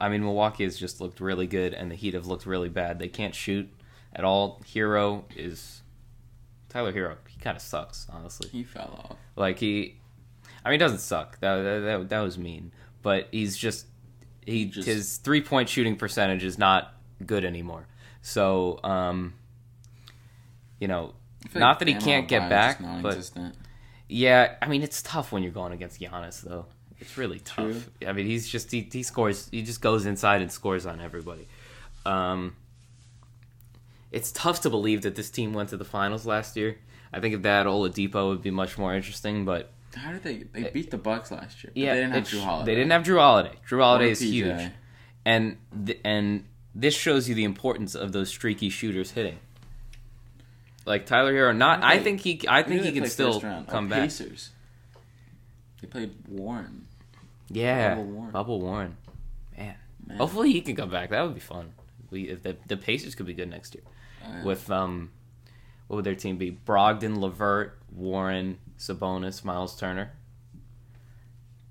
[0.00, 2.98] I mean Milwaukee has just looked really good, and the Heat have looked really bad.
[2.98, 3.68] They can't shoot
[4.12, 4.60] at all.
[4.74, 5.82] Herro is
[6.68, 7.16] Tyler Herro.
[7.28, 8.48] He kind of sucks, honestly.
[8.50, 9.16] he fell off.
[9.36, 9.97] Like he,
[10.68, 11.40] I mean, he doesn't suck.
[11.40, 13.86] That that, that, that was mean, but he's just
[14.44, 17.86] he Just- his three point shooting percentage is not good anymore.
[18.20, 19.32] So, um,
[20.78, 21.14] you know,
[21.54, 23.30] not like that he can't get back, but
[24.08, 26.66] yeah, I mean, it's tough when you're going against Giannis, though.
[26.98, 27.56] It's really tough.
[27.56, 27.82] True.
[28.06, 29.48] I mean, he's just he, he scores.
[29.50, 31.48] He just goes inside and scores on everybody.
[32.04, 32.56] Um,
[34.12, 36.76] it's tough to believe that this team went to the finals last year.
[37.10, 39.46] I think if had Oladipo, would be much more interesting.
[39.46, 40.44] But How did they?
[40.52, 41.70] They beat the Bucks last year.
[41.74, 42.70] but yeah, they didn't have Jrue Holiday.
[42.72, 43.52] They didn't have Jrue Holiday.
[43.68, 44.70] Jrue Holiday is huge,
[45.24, 49.38] and th- and this shows you the importance of those streaky shooters hitting.
[50.84, 51.82] Like Tyler Herro, not.
[51.82, 52.40] I think he.
[52.48, 53.40] I think he can still?
[53.44, 54.02] Oh, come back.
[54.02, 54.50] Pacers.
[55.80, 56.86] They played Warren.
[57.50, 58.30] Yeah, Bubble Warren.
[58.32, 58.96] Bubble Warren.
[59.56, 59.74] Man.
[60.06, 60.18] Man.
[60.18, 61.10] hopefully he can come back.
[61.10, 61.72] That would be fun.
[62.10, 63.84] We if the the Pacers could be good next year
[64.24, 65.10] Uh, with um,
[65.86, 66.50] what would their team be?
[66.66, 70.12] Brogdon, Levert, Warren, Sabonis, Miles Turner.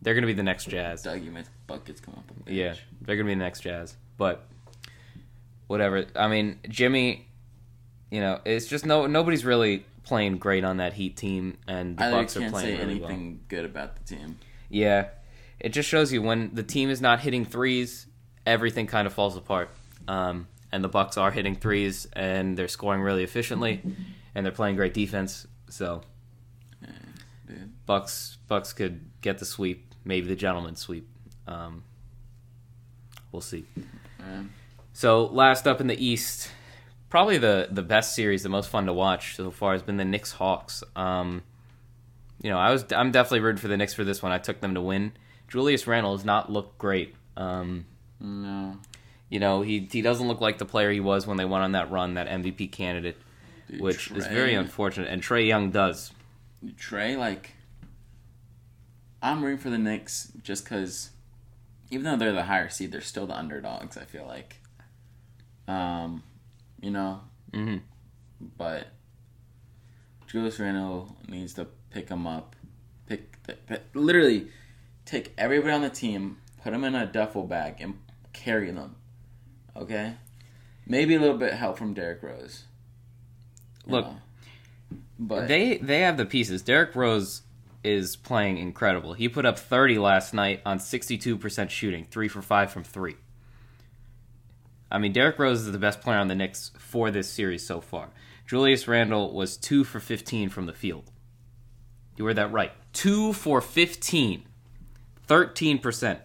[0.01, 1.03] They're gonna be the next Jazz.
[1.03, 2.45] Dougie makes buckets come up.
[2.45, 3.95] the Yeah, they're gonna be the next Jazz.
[4.17, 4.45] But
[5.67, 6.05] whatever.
[6.15, 7.25] I mean, Jimmy.
[8.09, 12.05] You know, it's just no nobody's really playing great on that Heat team, and the
[12.05, 13.09] I Bucks are playing really well.
[13.09, 14.39] anything good about the team.
[14.69, 15.07] Yeah,
[15.59, 18.07] it just shows you when the team is not hitting threes,
[18.45, 19.69] everything kind of falls apart.
[20.07, 23.81] Um, and the Bucks are hitting threes, and they're scoring really efficiently,
[24.33, 25.47] and they're playing great defense.
[25.69, 26.01] So.
[27.87, 31.09] Bucks Bucks could get the sweep, maybe the gentleman sweep.
[31.47, 31.83] Um,
[33.31, 33.65] we'll see.
[34.93, 36.51] So last up in the East,
[37.09, 40.05] probably the the best series, the most fun to watch so far has been the
[40.05, 40.83] Knicks Hawks.
[40.95, 41.41] Um,
[42.41, 44.31] you know, I was I'm definitely rooting for the Knicks for this one.
[44.31, 45.13] I took them to win.
[45.47, 47.15] Julius Randle has not looked great.
[47.37, 47.85] Um,
[48.19, 48.77] no.
[49.29, 51.71] you know, he he doesn't look like the player he was when they went on
[51.71, 53.17] that run, that MVP candidate,
[53.69, 55.09] Dude, which is very unfortunate.
[55.09, 56.11] And Trae Young does.
[56.77, 57.51] Trey, like,
[59.21, 61.11] I'm rooting for the Knicks just because,
[61.89, 63.97] even though they're the higher seed, they're still the underdogs.
[63.97, 64.57] I feel like,
[65.67, 66.23] um,
[66.81, 67.21] you know,
[67.53, 67.77] hmm
[68.57, 68.87] but
[70.27, 72.55] Julius Randle needs to pick him up,
[73.07, 74.49] pick, pick literally
[75.05, 77.97] take everybody on the team, put them in a duffel bag, and
[78.33, 78.95] carry them.
[79.75, 80.15] Okay,
[80.85, 82.65] maybe a little bit help from Derrick Rose.
[83.85, 84.17] Look, know.
[85.17, 86.61] but They they have the pieces.
[86.61, 87.41] Derrick Rose
[87.83, 89.13] is playing incredible.
[89.13, 93.15] He put up 30 last night on 62% shooting, 3 for 5 from 3.
[94.91, 97.81] I mean, Derrick Rose is the best player on the Knicks for this series so
[97.81, 98.09] far.
[98.45, 101.11] Julius Randle was 2 for 15 from the field.
[102.15, 102.71] You heard that right.
[102.93, 104.43] 2 for 15.
[105.27, 106.19] 13%.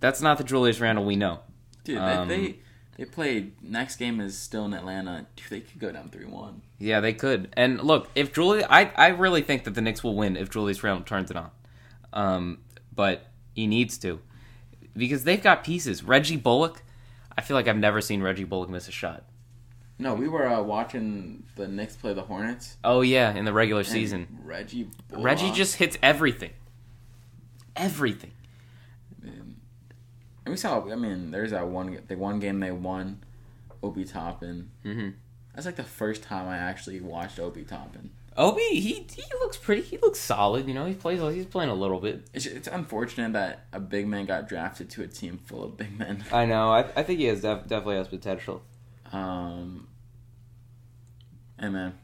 [0.00, 1.40] That's not the Julius Randle we know.
[1.84, 2.58] Dude, Um, they,
[2.96, 5.26] they They played next game is still in Atlanta.
[5.36, 6.62] Dude, they could go down three one.
[6.78, 7.50] Yeah, they could.
[7.54, 10.82] And look, if Julie, I I really think that the Knicks will win if Julius
[10.82, 11.50] Randle turns it on.
[12.12, 12.58] Um,
[12.94, 14.20] but he needs to
[14.96, 16.02] because they've got pieces.
[16.04, 16.82] Reggie Bullock,
[17.36, 19.24] I feel like I've never seen Reggie Bullock miss a shot.
[19.98, 22.76] No, we were uh, watching the Knicks play the Hornets.
[22.82, 24.88] Oh yeah, in the regular and season, Reggie.
[25.08, 26.50] Bullock, Reggie just hits everything.
[27.76, 28.32] Everything.
[30.46, 30.86] And we saw.
[30.90, 31.98] I mean, there's that one.
[32.06, 33.24] The one game they won.
[33.82, 34.70] Obi Toppin.
[34.82, 35.10] hmm
[35.54, 38.10] That's like the first time I actually watched Obi Toppin.
[38.36, 39.82] Obi, he he looks pretty.
[39.82, 40.66] He looks solid.
[40.66, 41.20] You know, he plays.
[41.34, 42.26] He's playing a little bit.
[42.34, 45.96] It's, it's unfortunate that a big man got drafted to a team full of big
[45.98, 46.24] men.
[46.32, 46.70] I know.
[46.70, 48.62] I, I think he has def- definitely has potential.
[49.12, 49.86] Um,
[51.58, 51.94] and man,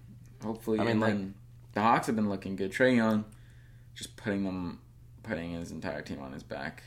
[0.43, 1.35] hopefully, I mean, and like- then
[1.73, 2.73] the Hawks have been looking good.
[2.73, 3.25] Trae Young,
[3.95, 4.81] just putting them,
[5.25, 6.83] putting his entire team on his back.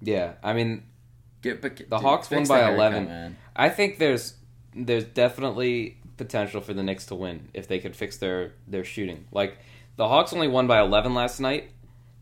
[0.00, 0.82] Yeah, I mean,
[1.42, 3.04] Get, but The Hawks won by the haircut, 11.
[3.06, 3.36] man.
[3.54, 4.34] I think there's
[4.74, 9.26] there's definitely potential for the Knicks to win if they could fix their their shooting.
[9.32, 9.58] Like
[9.96, 11.70] the Hawks only won by 11 last night,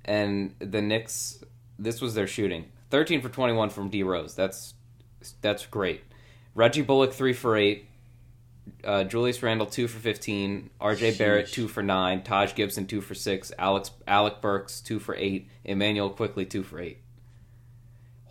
[0.04, 1.42] and the Knicks
[1.78, 4.34] this was their shooting 13 for 21 from D Rose.
[4.34, 4.74] That's
[5.40, 6.02] that's great.
[6.54, 7.88] Reggie Bullock three for eight.
[8.82, 11.18] Uh, Julius Randle two for fifteen, R.J.
[11.18, 15.48] Barrett two for nine, Taj Gibson two for six, Alex Alec Burks two for eight,
[15.64, 16.98] Immanuel Quickley two for eight.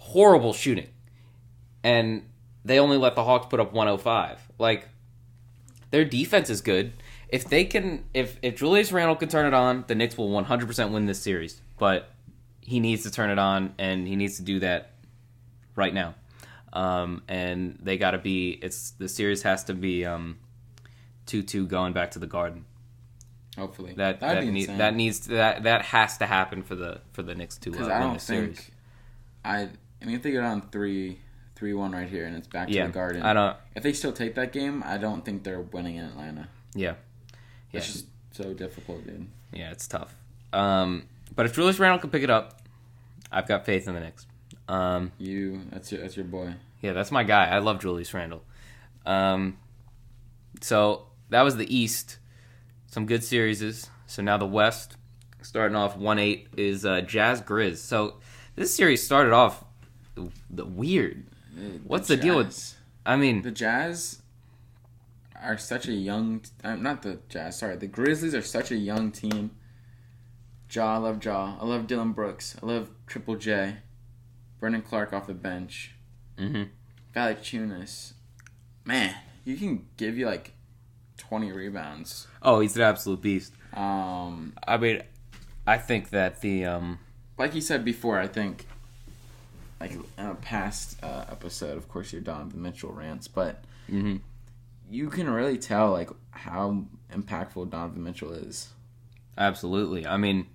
[0.03, 0.89] Horrible shooting,
[1.83, 2.23] and
[2.65, 4.39] they only let the Hawks put up 105.
[4.59, 4.89] Like
[5.91, 6.93] their defense is good.
[7.29, 10.91] If they can, if if Julius Randle can turn it on, the Knicks will 100%
[10.91, 11.61] win this series.
[11.79, 12.09] But
[12.61, 14.91] he needs to turn it on, and he needs to do that
[15.75, 16.15] right now.
[16.73, 18.51] Um, and they got to be.
[18.61, 20.37] It's the series has to be um,
[21.25, 22.65] two two going back to the Garden.
[23.57, 27.23] Hopefully, That That'd that, need, that needs that that has to happen for the for
[27.23, 28.71] the Knicks to uh, win I don't the series.
[29.45, 29.69] I.
[30.03, 31.19] I mean, if they go down three,
[31.55, 33.21] three one right here, and it's back to the Garden.
[33.23, 33.55] I don't.
[33.75, 36.49] If they still take that game, I don't think they're winning in Atlanta.
[36.75, 36.95] Yeah,
[37.71, 39.27] yeah, It's just so difficult, dude.
[39.53, 39.71] yeah.
[39.71, 40.13] It's tough.
[40.51, 42.61] Um, but if Julius Randle can pick it up,
[43.31, 44.27] I've got faith in the Knicks.
[44.67, 46.53] Um, You, that's your, that's your boy.
[46.81, 47.45] Yeah, that's my guy.
[47.45, 48.43] I love Julius Randle.
[49.05, 49.57] Um,
[50.61, 52.17] so that was the East.
[52.87, 53.89] Some good series.
[54.05, 54.97] So now the West,
[55.41, 57.77] starting off one eight is uh, Jazz Grizz.
[57.77, 58.15] So
[58.55, 59.63] this series started off
[60.15, 61.25] the, the weird.
[61.85, 64.21] What's the deal with- I mean, the Jazz?
[65.41, 67.59] Are such a young, uh, not the Jazz.
[67.59, 69.51] Sorry, the Grizzlies are such a young team.
[70.71, 71.57] Ja, I love Ja.
[71.59, 72.55] I love Dillon Brooks.
[72.63, 73.75] I love Triple J.
[74.59, 75.95] Brandon Clarke off the bench.
[76.37, 76.69] mhm.
[77.13, 78.13] Valanciunas.
[78.85, 79.13] Man,
[79.45, 80.53] you can give you like
[81.17, 82.27] twenty rebounds.
[82.41, 83.53] oh, he's an absolute beast.
[83.73, 85.01] Um, I mean,
[85.67, 86.99] I think that the um,
[87.37, 88.65] like you said before, I think,
[89.83, 94.21] like in a past uh, episode, of course, your Donovan Mitchell rants, but mhm.
[94.89, 98.69] you can really tell like how impactful Donovan Mitchell is.
[99.37, 100.07] Absolutely.
[100.07, 100.47] I mean,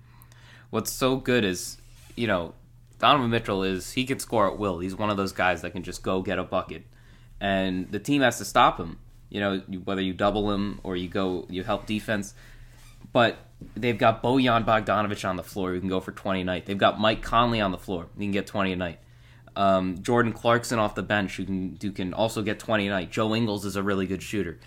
[0.71, 1.77] what's so good is,
[2.15, 2.55] you know,
[2.97, 4.79] Donovan Mitchell is he can score at will.
[4.79, 6.87] He's one of those guys that can just go get a bucket,
[7.39, 8.97] and the team has to stop him.
[9.29, 12.33] You know, whether you double him or you go you help defense,
[13.13, 13.37] but
[13.75, 16.65] they've got Bojan Bogdanovic on the floor who can go for twenty a night.
[16.65, 18.99] They've got Mike Conley on the floor who can get twenty a night.
[19.55, 23.11] Um, Jordan Clarkson off the bench who can who can also get twenty a night.
[23.11, 24.59] Joe Ingles is a really good shooter.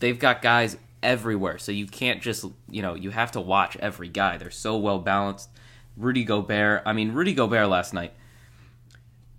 [0.00, 4.08] They've got guys everywhere, so you can't just you know you have to watch every
[4.08, 4.38] guy.
[4.38, 5.50] They're so well balanced.
[5.96, 8.12] Rudy Gobert, I mean Rudy Gobert last night,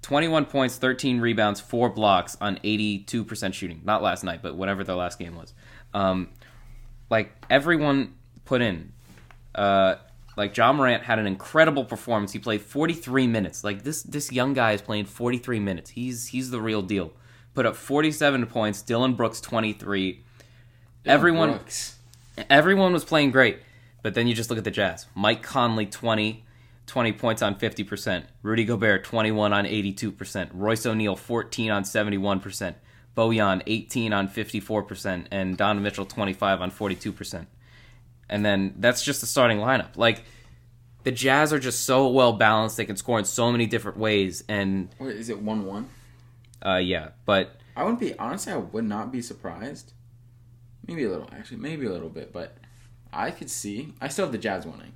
[0.02, 3.82] twenty one points, thirteen rebounds, four blocks on eighty two percent shooting.
[3.84, 5.54] Not last night, but whatever their last game was.
[5.94, 6.30] Um,
[7.10, 8.14] like everyone
[8.46, 8.94] put in.
[9.54, 9.96] Uh,
[10.36, 12.34] like Ja Morant had an incredible performance.
[12.34, 13.64] He played 43 minutes.
[13.64, 15.92] Like this this young guy is playing 43 minutes.
[15.92, 17.14] He's he's the real deal.
[17.54, 18.82] Put up 47 points.
[18.82, 20.22] Dillon Brooks 23.
[21.06, 21.98] Everyone Brooks.
[22.50, 23.60] everyone was playing great.
[24.02, 25.08] But then you just look at the Jazz.
[25.16, 26.44] Mike Conley 20
[26.86, 28.26] 20 points on 50%.
[28.44, 30.50] Rudy Gobert 21 on 82%.
[30.54, 32.76] Royce O'Neale 14 on 71%.
[33.18, 37.48] Bojan 18 on 54% and Don Mitchell 25 on 42%.
[38.30, 39.98] And then that's just the starting lineup.
[39.98, 40.24] Like
[41.04, 42.78] the Jazz are just so well balanced.
[42.78, 45.90] They can score in so many different ways and Wait, is it one one?
[46.66, 48.54] uh yeah, but I wouldn't be honestly.
[48.54, 49.94] I would not be surprised.
[50.88, 52.58] Maybe a little, actually, maybe a little bit, but
[53.12, 53.94] I could see.
[54.00, 54.94] I still have the Jazz winning.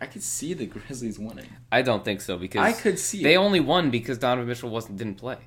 [0.00, 1.48] I could see the Grizzlies winning.
[1.72, 3.38] I don't think so because I could see they it.
[3.38, 5.38] only won because Donovan Mitchell wasn't didn't play.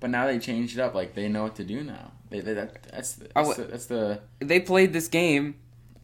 [0.00, 0.94] But now they changed it up.
[0.94, 2.12] Like they know what to do now.
[2.30, 5.56] They, they that, that's the, that's, the, that's the they played this game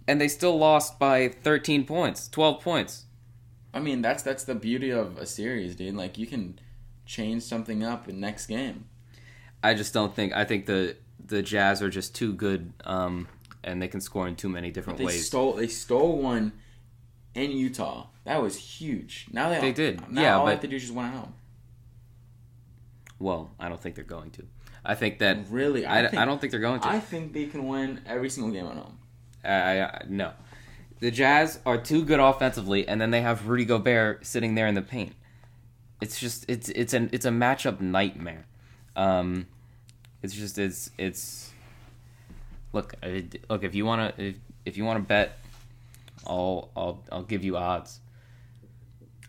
[0.09, 3.05] and they still lost by 13 points 12 points
[3.75, 5.95] I mean that's that's the beauty of a series, dude.
[5.95, 6.59] Like you can
[7.05, 8.87] change something up in next game.
[9.63, 10.33] I just don't think.
[10.33, 13.29] I think the the Jazz are just too good, um,
[13.63, 15.27] and they can score in too many different They ways.
[15.27, 16.53] stole they stole one
[17.35, 18.07] in Utah.
[18.25, 19.27] That was huge.
[19.31, 20.11] Now they They did.
[20.11, 21.35] Now Yeah, all they but- have to do is just win at home.
[23.19, 24.47] well, I don't think they're going to.
[24.85, 26.89] I think that Really, I, I, think, I don't think they're going to.
[26.89, 28.99] I think they can win every single game at home.
[29.47, 30.33] I, I no.
[31.01, 34.75] The Jazz are too good offensively, and then they have Rudy Gobert sitting there in
[34.75, 35.15] the paint.
[36.01, 38.47] It's just it's it's an it's a matchup nightmare.
[38.95, 39.47] Um,
[40.23, 41.53] it's just it's it's.
[42.73, 42.95] Look,
[43.49, 43.63] look.
[43.65, 45.39] If you wanna if, if you wanna bet,
[46.27, 48.01] I'll I'll I'll give you odds.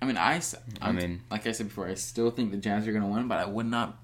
[0.02, 0.40] I mean, I,
[0.82, 3.28] I mean- like I said before, I still think the Jazz are going to win,
[3.28, 3.98] but I would not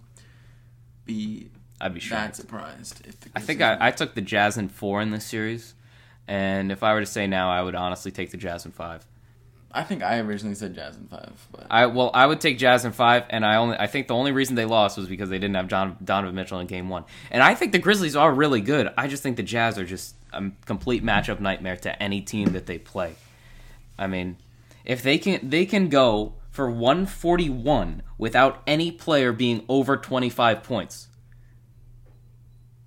[1.05, 1.49] be
[1.79, 5.01] I'd be that surprised if the I think I, I took the Jazz in four
[5.01, 5.73] in this series,
[6.27, 9.05] and if I were to say now, I would honestly take the Jazz in five.
[9.75, 12.85] I think I originally said Jazz in five, but I well, I would take Jazz
[12.85, 15.39] in five, and I only I think the only reason they lost was because they
[15.39, 17.05] didn't have John Donovan Mitchell in Game One.
[17.31, 18.93] And I think the Grizzlies are really good.
[18.97, 22.67] I just think the Jazz are just a complete matchup nightmare to any team that
[22.67, 23.15] they play.
[23.97, 24.37] I mean,
[24.85, 31.07] if they can they can go for 141 without any player being over 25 points.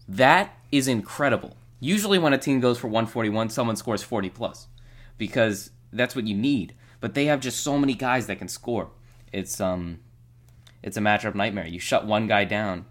[0.06, 1.56] That is incredible.
[1.80, 4.68] Usually when a team goes for 141, someone scores 40 plus
[5.18, 6.74] because that's what you need.
[7.00, 8.90] But they have just so many guys that can score.
[9.32, 10.00] It's um
[10.82, 11.66] it's a matchup nightmare.
[11.66, 12.86] You shut one guy down,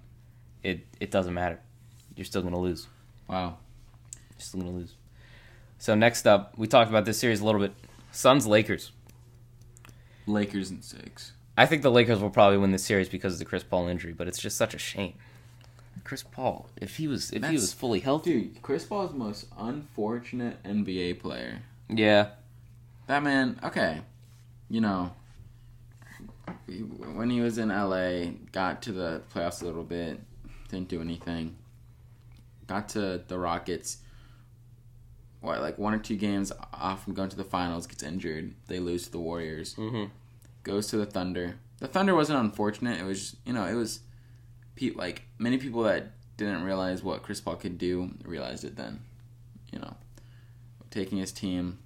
[0.63, 1.59] it it doesn't matter.
[2.15, 2.87] You're still going to lose.
[3.27, 3.57] wow.
[4.31, 4.95] You're still going to lose.
[5.77, 7.73] So next up, we talked about this series a little bit.
[8.11, 8.91] Suns Lakers.
[10.25, 11.33] Lakers in six.
[11.57, 14.13] I think the Lakers will probably win this series because of the Chris Paul injury,
[14.13, 15.15] but it's just such a shame.
[16.03, 19.47] Chris Paul, if he was if he was fully healthy, Dude, Chris Paul's the most
[19.57, 21.61] unfortunate NBA player.
[21.89, 22.29] yeah,
[23.07, 24.01] That man, okay,
[24.69, 25.13] you know,
[27.13, 30.19] when he was in LA, got to the playoffs a little bit,
[30.69, 31.55] didn't do anything.
[32.67, 33.97] Got to the Rockets,
[35.41, 38.53] what, like one or two games off from going to the finals, gets injured.
[38.67, 39.75] They lose to the Warriors.
[39.75, 40.09] Mhm.
[40.63, 41.57] Goes to the Thunder.
[41.79, 42.99] The Thunder wasn't unfortunate.
[42.99, 43.99] It was, you know, it was,
[44.75, 49.01] pe- like, many people that didn't realize what Chris Paul could do realized it then.
[49.71, 49.95] You know,
[50.91, 51.79] taking his team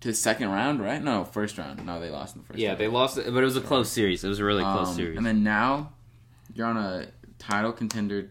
[0.00, 1.02] to the second round, right?
[1.02, 1.84] No, first round.
[1.84, 2.80] No, they lost in the first yeah, round.
[2.80, 4.22] they lost, but it was a close series.
[4.22, 5.16] It was a really close Um, series.
[5.16, 5.92] And then now
[6.54, 8.30] you're on a title contender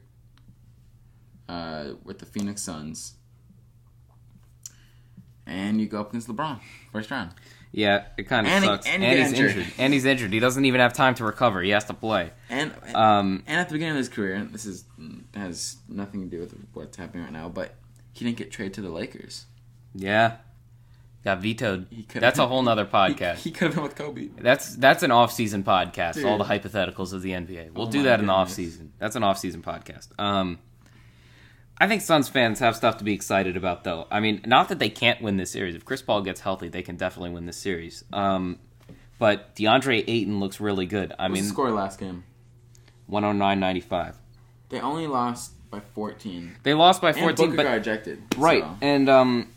[1.50, 3.14] uh, with the Phoenix Suns.
[5.46, 6.60] And you go up against LeBron,
[6.92, 7.32] first round.
[7.72, 8.88] Yeah, it kind of And he- sucks.
[8.88, 9.58] and And, he injured.
[9.58, 9.74] injured.
[9.78, 10.34] And he's injured.
[10.34, 11.62] He doesn't even have time to recover.
[11.62, 12.32] He has to play.
[12.50, 14.86] And Um, and at the beginning of his career, this is
[15.36, 17.76] has nothing to do with what's happening right now, but
[18.14, 19.46] he didn't get traded to the Lakers.
[19.94, 20.38] yeah,
[21.24, 21.88] got vetoed.
[21.90, 23.38] He That's a whole nother podcast.
[23.40, 24.30] he could have been with Kobe.
[24.40, 26.24] That's that's an off-season podcast.
[26.26, 27.74] All the hypotheticals of the NBA.
[27.74, 28.94] We'll Oh do that in the off-season.
[28.98, 30.08] That's an off-season podcast.
[30.20, 30.60] Um,
[31.80, 34.08] I think Suns fans have stuff to be excited about, though.
[34.10, 35.76] I mean, not that they can't win this series.
[35.76, 38.04] If Chris Paul gets healthy, they can definitely win this series.
[38.12, 38.58] Um,
[39.20, 41.14] but DeAndre Ayton looks really good.
[41.20, 42.24] I I mean, mean, score last game.
[43.12, 44.16] 109.95.
[44.70, 46.56] They only lost by 14.
[46.64, 48.22] They lost by And 14, Booker but got ejected.
[48.38, 49.52] Right, so- and um,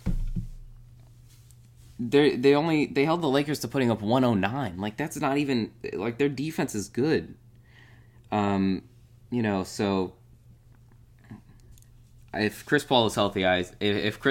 [1.99, 4.79] they they only they held the Lakers to putting up 109.
[4.79, 7.35] Like that's not even like their defense is good.
[8.33, 8.83] Um,
[9.31, 10.15] you know, so
[12.35, 14.27] if Chris Paul is healthy, I if, if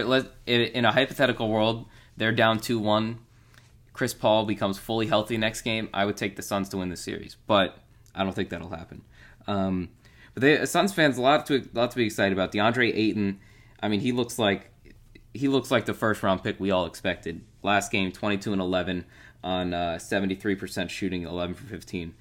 [0.46, 1.86] in a hypothetical world
[2.18, 3.20] they're down two one,
[3.94, 6.98] Chris Paul becomes fully healthy next game, I would take the Suns to win the
[6.98, 7.78] series, but
[8.16, 9.04] I don't think that'll happen.
[9.48, 9.90] Um,
[10.34, 12.52] but the Suns fans a lot to lot to be excited about.
[12.52, 13.40] DeAndre Ayton,
[13.82, 14.72] I mean, he looks like
[15.34, 17.42] he looks like the first round pick we all expected.
[17.64, 19.06] Last game, twenty two and eleven
[19.44, 22.14] on seventy three percent shooting, eleven for fifteen,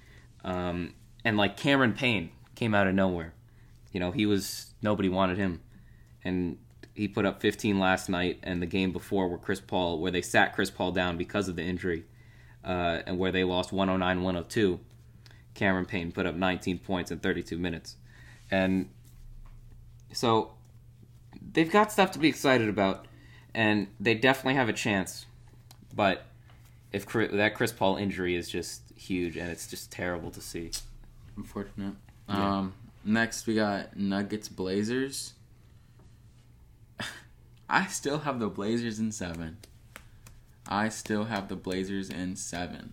[0.44, 3.34] um, and like Cameron Payne came out of nowhere.
[3.92, 5.60] You know, he was nobody wanted him,
[6.28, 6.58] and
[6.94, 10.22] he put up fifteen last night, and the game before where Chris Paul, where they
[10.22, 12.04] sat Chris Paul down because of the injury,
[12.64, 14.78] uh, and where they lost 109-102.
[15.54, 17.96] Cameron Payne put up 19 points in 32 minutes.
[18.50, 18.88] And
[20.12, 20.52] so
[21.52, 23.06] they've got stuff to be excited about,
[23.54, 25.26] and they definitely have a chance.
[25.94, 26.26] But
[26.92, 30.70] if Chris, that Chris Paul injury is just huge, and it's just terrible to see.
[31.36, 31.94] Unfortunate.
[32.28, 32.58] Yeah.
[32.58, 32.74] Um,
[33.04, 35.34] next we got Nuggets Blazers.
[37.68, 39.58] I still have the Blazers in seven.
[40.68, 42.92] I still have the Blazers in seven.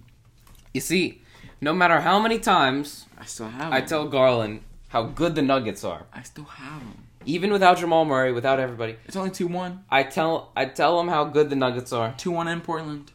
[0.73, 1.21] You see,
[1.61, 3.71] no matter how many times I still have.
[3.71, 3.89] I them.
[3.89, 4.59] tell Garlan
[4.89, 7.07] how good the Nuggets are, I still have them.
[7.25, 9.83] even without Jamal Murray, without everybody, It's only two one.
[9.89, 13.11] I tell I tell him how good the Nuggets are, Two one in Portland.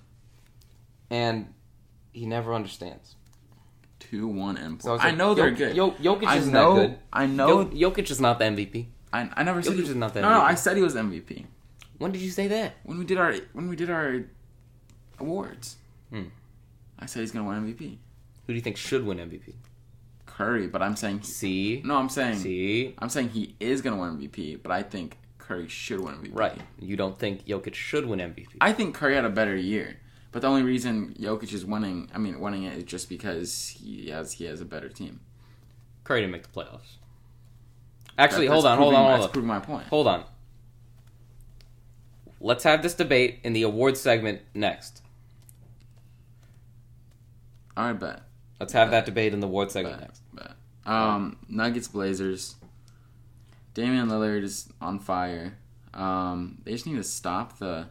[1.11, 1.53] and
[2.13, 3.17] he never understands.
[3.99, 5.77] two one and So I like, know they're Jok- good.
[5.77, 6.75] Jok- Jokic I isn't know.
[6.77, 6.99] that good.
[7.13, 7.65] I know.
[7.65, 8.87] Jo- Jokic is not the MVP.
[9.13, 10.95] I, I never said Jokic he is not that No, no, I said he was
[10.95, 11.47] MVP
[11.99, 12.75] When did you say that?
[12.85, 14.25] when we did our when we did our
[15.19, 15.77] awards.
[16.11, 16.25] Hmm.
[16.99, 17.81] I said he's gonna win MVP.
[18.47, 19.55] Who do you think should win MVP?
[20.27, 21.97] Curry, but I'm saying See, no.
[21.97, 26.01] I'm saying see, I'm saying he is gonna win MVP, but I think Curry should
[26.01, 26.31] win MVP.
[26.39, 26.59] right?
[26.79, 28.47] You don't think Jokic should win MVP?
[28.61, 29.99] I think Curry had a better year,
[30.33, 34.09] but the only reason Jokic is winning, I mean, winning it is just because he
[34.11, 35.21] has he has a better team.
[36.05, 36.97] Curry didn't make the playoffs.
[38.19, 39.87] Actually, That- hold that's on, hold on, hold That's on, proving my point.
[39.89, 40.25] hold on.
[42.41, 45.03] Let's have this debate in the awards segment next.
[47.77, 48.23] All right, bet.
[48.59, 50.23] Let's have that debate in the awards segment bet, next.
[50.35, 50.53] bet.
[50.87, 52.57] Um, Nuggets Blazers.
[53.75, 55.57] Damian Lillard is on fire.
[55.95, 57.87] Um, they just need to stop the.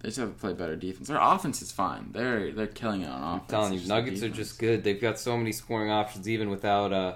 [0.00, 1.08] They just have to play better defense.
[1.08, 2.10] Their offense is fine.
[2.12, 3.42] They're they're killing it on offense.
[3.42, 4.84] I'm telling you, It's just the Nuggets are just good.
[4.84, 7.14] They've got so many scoring options, even without uh,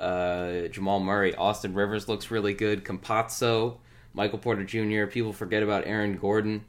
[0.00, 1.34] uh, Jamal Murray.
[1.34, 2.84] Austin Rivers looks really good.
[2.84, 3.78] Campazzo,
[4.14, 5.06] Michael Porter Jr.
[5.10, 6.64] People forget about Aaron Gordon.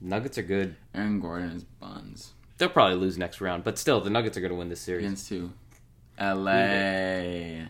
[0.00, 0.76] Nuggets are good.
[0.94, 4.52] Aaron Gordon is buns They'll probably lose next round, but still, the Nuggets are going
[4.52, 5.04] to win this series.
[5.04, 5.50] against who?
[6.18, 7.68] L.A.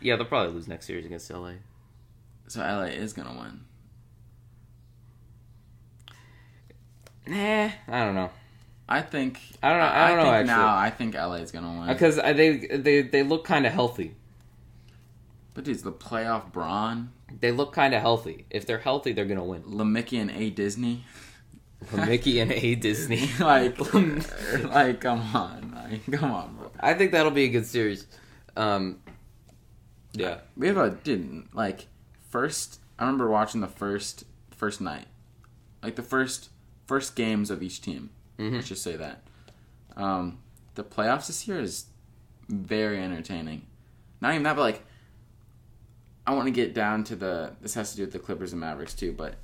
[0.00, 1.54] Yeah, they'll probably lose next series against LA.
[2.46, 3.60] So LA is gonna win.
[7.26, 8.30] Nah, I don't know.
[8.88, 9.40] I think.
[9.62, 10.46] I don't know- I don't know, think actually.
[10.56, 11.88] now I think LA is gonna win.
[11.88, 14.14] Because they they they look kind of healthy.
[15.54, 17.10] But dude, the playoff Bron,
[17.40, 18.46] They look kind of healthy.
[18.48, 19.64] If they're healthy, they're going to win.
[19.64, 21.04] Lemicki and A Disney.
[21.92, 23.28] Mickey and A Disney.
[23.40, 23.76] like,
[24.64, 26.70] like, come on, like, come on, bro.
[26.78, 28.06] I think that'll be a good series.
[28.56, 29.00] Um,
[30.12, 30.38] yeah.
[30.56, 31.86] We have a didn't like
[32.30, 32.78] first.
[32.98, 34.24] I remember watching the first
[34.56, 35.06] first night,
[35.82, 36.50] like the first
[36.86, 38.10] first games of each team.
[38.38, 38.52] Mhm.
[38.54, 39.22] Let's just say that.
[39.96, 40.38] Um,
[40.74, 41.86] the playoffs this year is
[42.48, 43.66] very entertaining.
[44.20, 44.84] Not even that, but like,
[46.26, 47.52] I want to get down to the.
[47.60, 49.34] This has to do with the Clippers and Mavericks too, but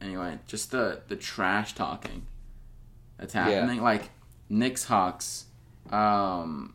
[0.00, 2.26] anyway, just the the trash talking
[3.18, 3.82] that's happening.
[3.82, 4.10] Like
[4.48, 5.46] Knicks, Hawks,
[5.90, 6.74] um,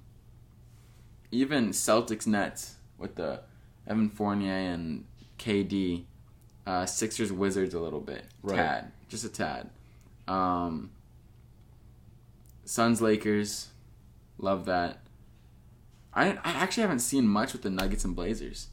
[1.31, 3.41] even Celtics, Nets with the
[3.87, 5.05] Evan Fournier and
[5.39, 6.05] KD,
[6.67, 8.55] uh, Sixers, Wizards a little bit, Right.
[8.57, 9.69] tad, just a tad.
[10.27, 10.91] Um,
[12.65, 13.69] Suns, Lakers,
[14.37, 14.99] love that.
[16.13, 18.67] I I actually haven't seen much with the Nuggets and Blazers.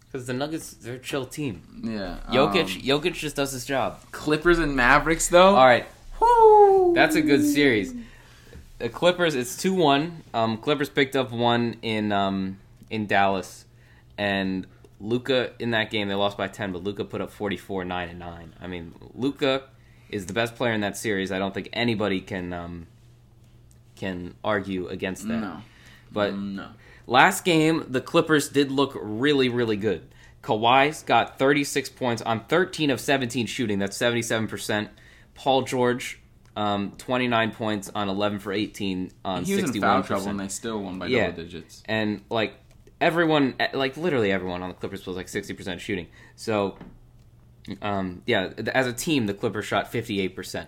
[0.00, 1.82] Because the Nuggets, they're a chill team.
[1.84, 4.00] Yeah, Jokic, um, Jokic just does his job.
[4.10, 5.54] Clippers and Mavericks though.
[5.54, 5.86] All right,
[6.20, 6.94] Woo!
[6.94, 7.92] that's a good series.
[8.78, 10.22] The Clippers, it's two one.
[10.32, 13.66] Um, Clippers picked up one in um, in Dallas,
[14.16, 14.66] and
[15.00, 18.08] Luka in that game they lost by ten, but Luka put up forty four nine
[18.08, 18.54] and nine.
[18.60, 19.64] I mean, Luka
[20.10, 21.30] is the best player in that series.
[21.32, 22.86] I don't think anybody can um,
[23.96, 25.40] can argue against that.
[25.40, 25.62] No,
[26.12, 26.68] But no.
[27.06, 30.02] Last game, the Clippers did look really, really good.
[30.42, 33.78] Kawhi's got 36 points on 13 of 17 shooting.
[33.78, 34.88] That's 77%.
[35.34, 36.20] Paul George,
[36.54, 39.74] um, 29 points on 11 for 18 on He was 61%.
[39.74, 41.30] in foul trouble and they still won by Yeah.
[41.30, 41.82] double digits.
[41.86, 42.54] and like
[43.00, 46.06] everyone, like literally everyone on the Clippers was like 60% shooting.
[46.36, 46.76] So,
[47.82, 50.66] um, yeah, as a team, the Clippers shot 58%.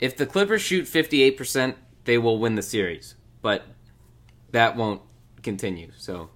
[0.00, 1.74] If the Clippers shoot 58%,
[2.04, 3.14] they will win the series.
[3.42, 3.64] But
[4.52, 5.02] that won't
[5.42, 5.92] continue.
[5.96, 6.30] So,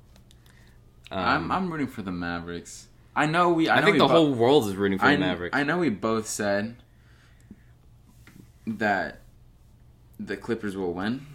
[1.11, 2.89] um, I'm I'm rooting for the Mavericks.
[3.17, 3.69] I know we.
[3.69, 5.57] I, I, know think we the bo- whole world is rooting for I, the Mavericks.
[5.57, 6.77] I know we both said
[8.67, 9.21] that
[10.19, 11.27] the Clippers will win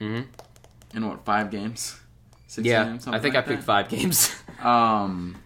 [0.00, 0.96] Mm-hmm.
[0.96, 1.98] in what five games?
[2.46, 3.66] Six Yeah, games, I think like I picked that?
[3.66, 4.34] five games.
[4.62, 5.36] Um,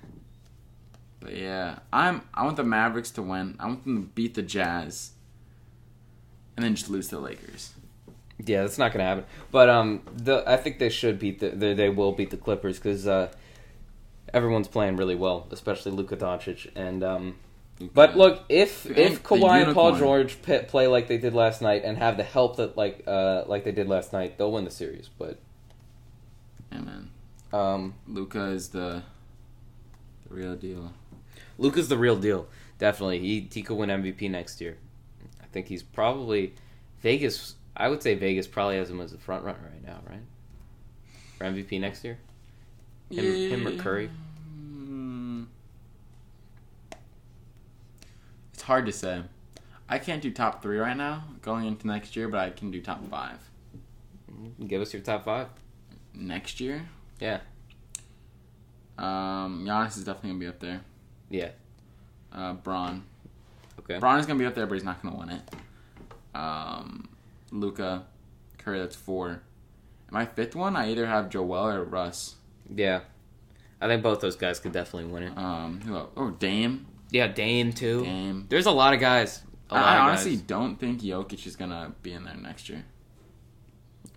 [1.21, 2.23] but yeah, I'm.
[2.35, 3.57] I want the Mavericks to win.
[3.59, 5.12] I want them to beat the Jazz,
[6.57, 7.75] and then just lose to the Lakers.
[8.45, 9.25] yeah, that's not gonna happen.
[9.51, 12.79] But um, the I think they should beat the they, they will beat the Clippers
[12.79, 13.31] because uh,
[14.33, 16.71] everyone's playing really well, especially Luka Doncic.
[16.77, 17.37] And um,
[17.95, 19.97] but look, if if Kawhi and Paul.
[19.97, 23.64] George play like they did last night and have the help that like uh like
[23.64, 25.09] they did last night, they'll win the series.
[25.19, 25.39] But
[26.73, 27.11] Yeah, man.
[27.53, 29.03] um, Luka is the,
[30.29, 30.93] the real deal.
[31.59, 32.48] Luka's the real deal.
[32.78, 34.76] Definitely, he he could win MVP next year.
[35.42, 36.54] I think he's probably
[37.02, 37.56] Vegas.
[37.76, 40.22] I would say Vegas probably has him as a front runner right now, right?
[41.36, 42.18] For MVP next year.
[43.11, 44.11] Him, him or Curry.
[44.56, 45.46] Mm.
[48.52, 49.22] It's hard to say.
[49.88, 52.82] I can't do top three right now going into next year, but I can do
[52.82, 53.38] top five
[54.66, 55.48] Give us your top five.
[56.14, 56.88] next year.
[57.20, 57.40] Yeah,
[58.98, 60.82] Um, Giannis is definitely gonna be up there.
[61.31, 61.51] Yeah.
[62.33, 63.05] Uh, Bron.
[63.81, 63.99] Okay.
[63.99, 65.41] Bron is gonna be up there, but he's not gonna win it.
[66.35, 67.09] Um,
[67.51, 68.05] Luka,
[68.59, 68.79] Curry.
[68.79, 69.29] That's four.
[69.29, 69.41] And
[70.12, 72.37] my fifth one, I either have Joel or Russ.
[72.74, 73.01] Yeah,
[73.81, 75.39] I think both those guys could definitely win it.
[75.39, 76.11] Um, who else?
[76.16, 76.87] Oh, Dame.
[77.11, 78.05] Yeah, Dame too.
[78.05, 78.47] Dame.
[78.49, 79.43] There's a lot of guys.
[79.70, 80.43] A lot I, I honestly guys.
[80.43, 82.85] don't think Jokic is gonna be in there next year.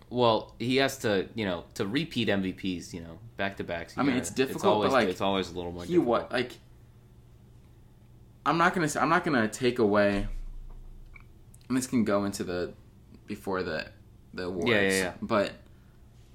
[0.10, 3.98] Well, he has to, you know, to repeat MVPs, you know, back to backs.
[3.98, 5.84] I mean, it's difficult, It's always, but, like, it's always a little more.
[5.86, 6.08] He difficult.
[6.24, 6.52] what like?
[8.46, 8.90] I'm not gonna.
[9.00, 10.28] I'm not gonna take away.
[11.68, 12.74] And this can go into the
[13.28, 13.88] before the
[14.34, 14.70] the awards.
[14.70, 15.14] Yeah, yeah, yeah.
[15.22, 15.54] But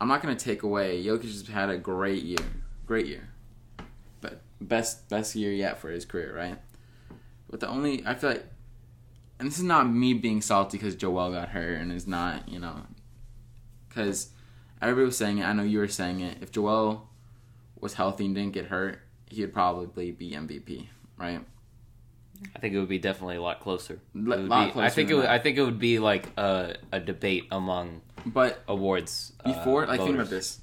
[0.01, 1.03] I'm not gonna take away.
[1.03, 2.39] Jokic has had a great year.
[2.87, 3.29] Great year.
[4.21, 6.59] But best best year yet for his career, right?
[7.51, 8.47] But the only I feel like,
[9.39, 12.59] and this is not me being salty because Joel got hurt and is not, you
[12.59, 12.83] know,
[13.89, 14.31] because
[14.81, 15.45] everybody was saying it.
[15.45, 16.39] I know you were saying it.
[16.41, 17.09] If Joel
[17.81, 20.87] was healthy and didn't get hurt, he would probably be MVP,
[21.19, 21.45] right?
[22.55, 23.95] I think it would be definitely a lot closer.
[23.95, 25.15] It L- would lot be- I think it.
[25.15, 25.31] Would, that.
[25.31, 29.33] I think it would be like a, a debate among But awards.
[29.45, 30.61] uh, before, like, think about this: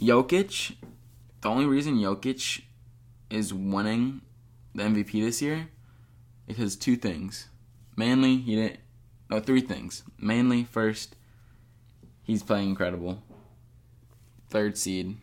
[0.00, 0.74] Jokic.
[1.40, 2.62] The only reason Jokic
[3.30, 4.20] is winning
[4.74, 5.68] the MVP this year
[6.46, 7.48] is because two things.
[7.96, 8.80] Mainly, he didn't.
[9.30, 10.02] No, three things.
[10.18, 11.16] Mainly, first,
[12.22, 13.22] he's playing incredible.
[14.48, 15.16] Third seed,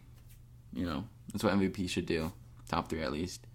[0.74, 2.34] you know, that's what MVP should do.
[2.68, 3.46] Top three at least.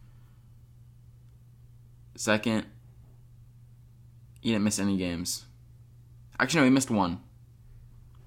[2.19, 2.67] Second,
[4.41, 5.47] he didn't miss any games.
[6.41, 7.21] Actually, no, he missed one.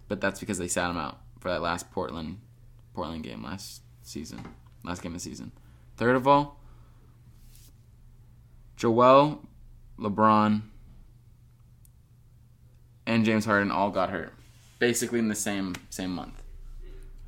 [0.07, 2.39] But that's because they sat him out for that last Portland
[2.93, 4.45] Portland game last season.
[4.85, 5.51] Last game of the season.
[5.97, 6.57] Third of all,
[8.77, 9.41] Joel,
[9.99, 10.61] LeBron,
[13.05, 14.31] and James Harden all got hurt.
[14.79, 16.41] Basically in the same same month.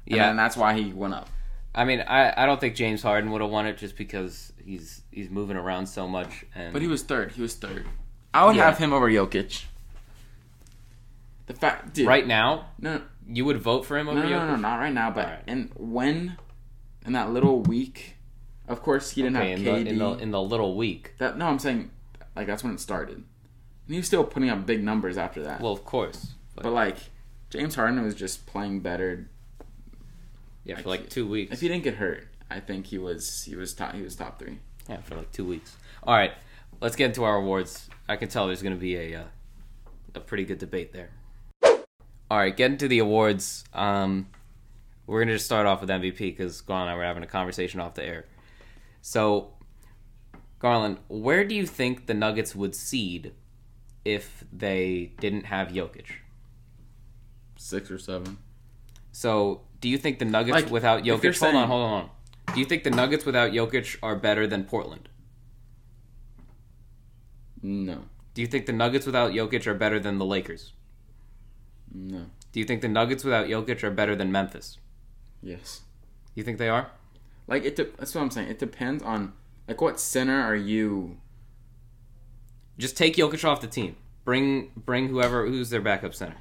[0.07, 1.27] And yeah, and that's why he went up.
[1.75, 5.01] I mean, I, I don't think James Harden would have won it just because he's
[5.11, 6.45] he's moving around so much.
[6.53, 7.31] And But he was third.
[7.31, 7.85] He was third.
[8.33, 8.65] I would Yeah.
[8.65, 9.65] have him over Jokic.
[11.45, 14.37] The fact, dude, right now, No, you would vote for him over no, no, no,
[14.39, 14.47] Jokic?
[14.47, 15.11] no, not right now.
[15.11, 15.43] But Alright.
[15.47, 16.37] and when
[17.05, 18.15] in that little week,
[18.67, 19.83] of course he didn't Okay, have in KD.
[19.83, 21.13] the, in the in the little week.
[21.17, 21.91] that no, I'm saying
[22.35, 23.15] like that's when it started.
[23.17, 23.25] And
[23.93, 25.59] he was still putting up big numbers after that.
[25.59, 26.97] Well, of course, but, but like
[27.49, 29.27] James Harden was just playing better.
[30.63, 31.53] Yeah, for like, two weeks.
[31.53, 34.39] If he didn't get hurt, I think he was he was top he was top
[34.39, 34.59] three.
[34.87, 35.75] Yeah, for like two weeks.
[36.03, 36.33] All right,
[36.81, 37.89] let's get into our awards.
[38.07, 39.23] I can tell there's going to be a uh,
[40.15, 41.09] a pretty good debate there.
[42.29, 43.63] All right, getting to the awards.
[43.73, 44.27] Um,
[45.05, 47.27] we're going to just start off with MVP because Garlan and I were having a
[47.27, 48.25] conversation off the air.
[49.01, 49.53] So,
[50.59, 53.33] Garlan, where do you think the Nuggets would seed
[54.05, 56.05] if they didn't have Jokic?
[57.57, 58.37] Six or seven.
[59.11, 61.23] So, do you think the Nuggets Like, without if Jokic?
[61.23, 62.09] Hold saying- on, hold on, hold
[62.47, 62.53] on.
[62.53, 65.09] Do you think the Nuggets without Jokic are better than Portland?
[67.61, 70.71] No, Do you think the Nuggets without Jokic are better than the Lakers?
[71.93, 74.77] no, Do you think the Nuggets without Jokic are better than Memphis?
[75.41, 75.81] yes.
[76.35, 76.89] You think they are?
[77.45, 77.75] Like it.
[77.75, 78.47] De- that's what I'm saying.
[78.47, 79.33] It depends on
[79.67, 81.17] like what center are you
[82.79, 83.97] Just take Jokic off the team.
[84.25, 86.37] Bring bring whoever who's their backup center.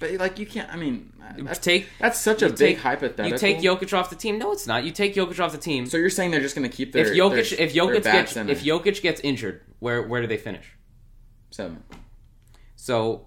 [0.00, 0.72] But like you can't.
[0.72, 3.30] I mean, that's, take that's such a big take- hypothetical.
[3.30, 4.38] you take Jokic off the team.
[4.38, 4.82] No, it's not.
[4.82, 5.84] You take Jokic off the team.
[5.86, 8.34] So you're saying they're just going to keep their if Jokic their, if Jokic gets
[8.36, 10.64] if Jokic gets injured, where where do they finish?
[11.50, 11.82] seven
[12.76, 13.26] So,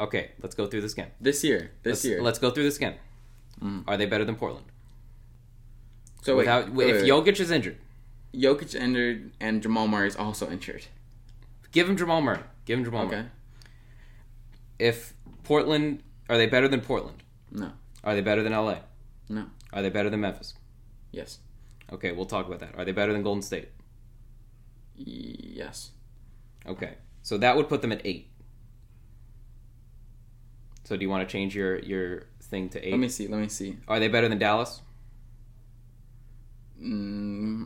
[0.00, 1.10] okay, let's go through this again.
[1.20, 2.22] this year, this Let's, year.
[2.22, 2.94] let's go through this again.
[3.62, 3.84] Mm.
[3.86, 4.64] Are they better than Portland?
[6.22, 7.10] so Without wait, if wait, wait.
[7.10, 7.76] Jokic is injured,
[8.32, 10.86] Jokic injured and Jamal Murray is also injured.
[11.72, 12.40] give him Jamal Murray.
[12.64, 13.26] Give him Jamal Okay, Murray.
[14.78, 15.12] If
[15.50, 17.24] Portland are they better than Portland?
[17.50, 17.72] no,
[18.04, 18.76] Are they better than LA?
[19.28, 20.54] no, Are they better than Memphis?
[21.10, 21.40] yes,
[21.92, 22.78] Okay, we'll talk about that.
[22.78, 23.68] Are they better than Golden State?
[24.94, 25.90] yes.
[26.66, 28.28] Okay, so that would put them at eight.
[30.84, 32.92] So do you want to change your your thing to eight?
[32.92, 33.26] Let me see.
[33.26, 33.76] Let me see.
[33.88, 34.82] Are they better than Dallas?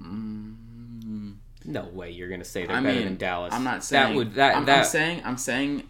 [0.05, 1.35] Mm,
[1.67, 2.11] No way.
[2.13, 3.53] You're gonna say they're I better mean, than Dallas.
[3.53, 4.79] I'm not saying that would that I'm, that.
[4.79, 5.83] I'm saying I'm saying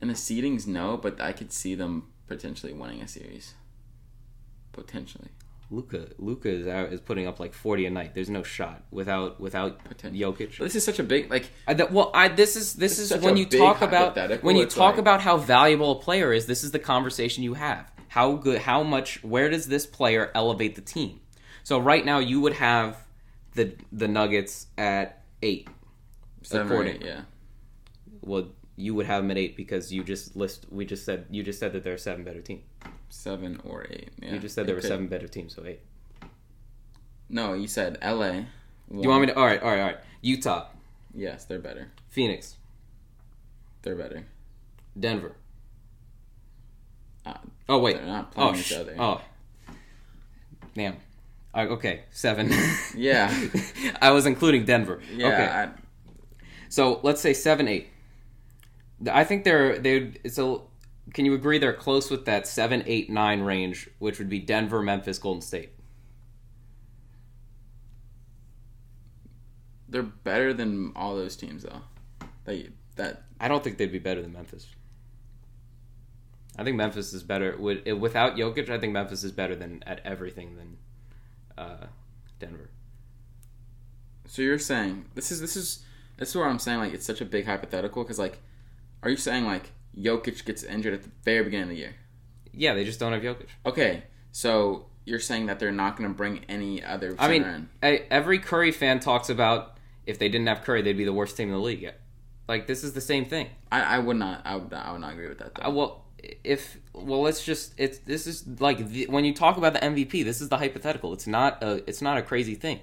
[0.00, 3.54] in the seedings no, but I could see them potentially winning a series.
[4.72, 5.28] Potentially.
[5.72, 8.14] Luka Luka is out, is putting up like 40 a night.
[8.14, 9.78] There's no shot without without.
[10.02, 10.58] Jokic.
[10.58, 13.22] This is such a big like I, that, well, I this is this It's is
[13.22, 16.46] when you talk about when you talk like- about how valuable a player is.
[16.46, 17.90] This is the conversation you have.
[18.08, 18.62] How good?
[18.62, 19.22] How much?
[19.22, 21.20] Where does this player elevate the team?
[21.62, 22.96] So right now you would have
[23.54, 25.68] the the Nuggets at eight.
[26.42, 27.20] seven according- eight, yeah.
[28.22, 28.48] Well,
[28.80, 30.66] you would have them at eight because you just list.
[30.70, 32.62] We just said you just said that there are seven better teams.
[33.08, 34.10] Seven or eight.
[34.22, 34.32] Yeah.
[34.34, 35.80] You just said there were could- seven better teams, so eight.
[37.28, 38.32] No, you said LA.
[38.32, 38.46] Do
[38.90, 39.36] you want me to?
[39.36, 39.98] All right, all right, all right.
[40.20, 40.66] Utah,
[41.14, 41.90] Yes, they're better.
[42.08, 42.56] Phoenix,
[43.82, 44.26] they're better.
[44.98, 45.36] Denver.
[47.24, 47.34] Uh,
[47.68, 47.96] Oh wait.
[47.96, 48.96] They're not playing oh, each other.
[48.98, 49.20] Oh.
[50.74, 50.96] Damn.
[51.54, 52.52] Uh, okay, seven.
[52.96, 53.32] Yeah.
[54.02, 55.00] I was including Denver.
[55.14, 55.46] yeah, Okay.
[55.46, 55.68] I,
[56.68, 57.88] So let's say seven, eight.
[59.08, 60.12] I think they're they.
[60.24, 60.58] It's a.
[61.14, 64.82] Can you agree they're close with that seven, eight, nine range, which would be Denver,
[64.82, 65.70] Memphis, Golden State?
[69.90, 71.82] they're better than all those teams though.
[72.44, 74.68] That that I don't think they'd be better than Memphis.
[76.56, 78.68] I think Memphis is better with without Jokic.
[78.70, 80.76] I think Memphis is better than at everything than
[81.58, 81.86] uh,
[82.38, 82.70] Denver.
[84.26, 85.84] So you're saying this is this is
[86.16, 88.40] this is where I'm saying like it's such a big hypothetical because like,
[89.02, 91.94] are you saying like Jokic gets injured at the very beginning of the year?
[92.52, 93.46] Yeah, they just don't have Jokic.
[93.64, 97.14] Okay, so you're saying that they're not going to bring any other.
[97.18, 97.68] I mean, in.
[97.82, 99.76] I, every Curry fan talks about
[100.06, 101.92] if they didn't have Curry, they'd be the worst team in the league.
[102.48, 103.48] Like this is the same thing.
[103.70, 104.42] I, I would not.
[104.44, 104.72] I would.
[104.72, 105.54] I would not agree with that.
[105.54, 105.68] Though.
[105.68, 106.04] Uh, well,
[106.44, 110.24] if well, let's just it's this is like the, when you talk about the MVP,
[110.24, 111.12] this is the hypothetical.
[111.12, 112.80] It's not a it's not a crazy thing.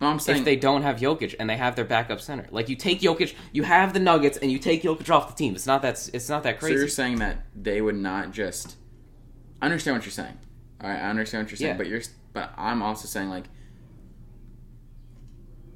[0.00, 2.68] No, I'm saying if they don't have Jokic and they have their backup center, like
[2.68, 5.54] you take Jokic, you have the Nuggets, and you take Jokic off the team.
[5.54, 6.74] It's not that it's not that crazy.
[6.74, 8.76] So you're saying that they would not just.
[9.60, 10.38] I understand what you're saying.
[10.80, 11.76] All right, I understand what you're saying, Yeah.
[11.78, 12.02] but you're.
[12.32, 13.44] But I'm also saying like.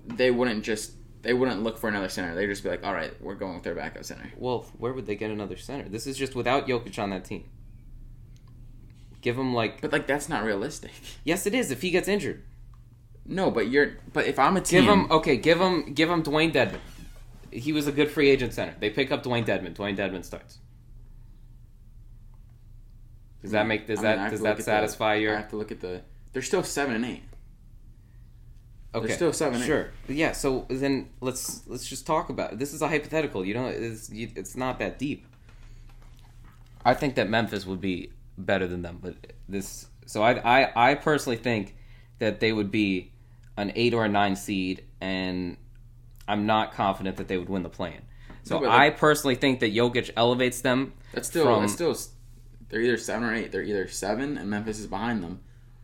[0.06, 0.92] They wouldn't just.
[1.22, 2.34] They wouldn't look for another center.
[2.34, 5.06] They'd just be like, "All right, we're going with their backup center." well, where would
[5.06, 5.88] they get another center?
[5.88, 7.44] This is just without Jokic on that team.
[9.20, 10.90] Give him like But like that's not realistic.
[11.24, 11.70] yes, it is.
[11.70, 12.42] If he gets injured,
[13.26, 13.96] No, but you're.
[14.12, 15.36] But if I'm a team, give him okay.
[15.36, 16.80] Give him give him Dewayne Dedmon.
[17.50, 18.74] He was a good free agent center.
[18.80, 19.74] They pick up Dewayne Dedmon.
[19.74, 20.58] Dewayne Dedmon starts.
[23.42, 25.56] Does that make does I mean, that does that satisfy the- satisfy I have to
[25.56, 26.02] look at the.
[26.32, 27.22] They're still seven and eight.
[28.94, 29.66] okay still seven, eight.
[29.66, 32.58] sure yeah so then let's let's just talk about it.
[32.58, 35.26] this is a hypothetical you know it's you, it's not that deep
[36.84, 39.14] I think that Memphis would be better than them but
[39.48, 41.74] this so I I I personally think
[42.18, 43.11] that they would be
[43.56, 45.56] an eight or a nine seed and
[46.28, 48.00] I'm not confident that they would win the play-in
[48.44, 51.44] so No, I like- personally think that Jokic elevates them That's still.
[51.44, 51.96] From- that's still.
[52.68, 53.52] They're either seven or eight.
[53.52, 55.40] They're either seven and Memphis is behind them,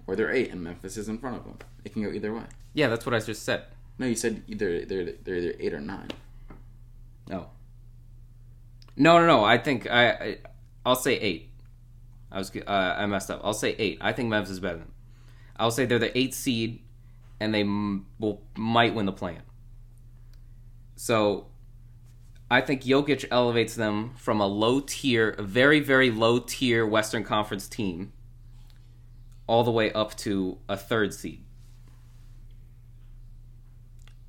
[0.06, 1.58] or they're eight and Memphis is in front of them.
[1.84, 2.44] It can go either way.
[2.72, 3.64] yeah that's what I just said
[3.98, 6.08] No, you said either they're they're either eight or nine.
[7.28, 7.50] No.
[8.96, 9.44] No, no, no.
[9.44, 10.38] I think I, I
[10.84, 11.50] I'll say eight.
[12.32, 13.40] I was uh, I messed up.
[13.44, 13.98] I'll say eight.
[14.00, 14.86] I think Memphis is better than.
[14.86, 14.94] Them.
[15.56, 16.80] I'll say they're the eighth seed,
[17.40, 19.42] and they m- will might win the plan.
[20.96, 21.46] So,
[22.50, 27.24] I think Jokic elevates them from a low tier, a very very low tier Western
[27.24, 28.12] Conference team,
[29.46, 31.44] all the way up to a third seed.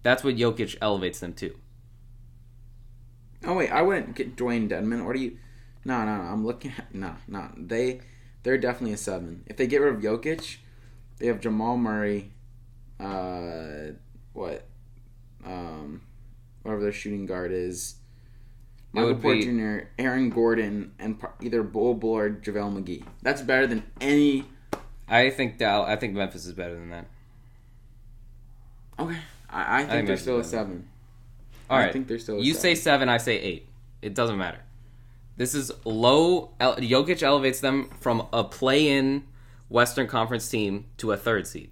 [0.03, 1.55] That's what Jokic elevates them to.
[3.45, 5.05] Oh wait, I wouldn't get Dewayne Dedmon.
[5.05, 5.37] What do you?
[5.85, 6.23] No, no, no.
[6.23, 7.49] I'm looking at no, no.
[7.57, 8.01] They
[8.43, 9.43] they're definitely a seven.
[9.47, 10.57] If they get rid of Jokic,
[11.17, 12.31] they have Jamal Murray.
[12.99, 13.93] Uh,
[14.33, 14.65] what?
[15.45, 16.01] Um,
[16.63, 17.95] whatever their shooting guard is.
[18.91, 23.03] Michael Porter Jr., Aaron Gordon, and either Bol Bol or JaVale McGee.
[23.21, 24.45] That's better than any.
[25.07, 27.05] I think Dal- I think Memphis is better than that.
[28.99, 29.17] Okay,
[29.49, 30.87] I, I think think they're still a seven.
[31.69, 32.37] All I right, think they're still.
[32.37, 32.61] A you seven.
[32.61, 33.67] say seven, I say eight.
[34.01, 34.59] It doesn't matter.
[35.37, 36.51] This is low.
[36.59, 39.23] El- Jokic elevates them from a play-in
[39.69, 41.69] Western Conference team to a third seed,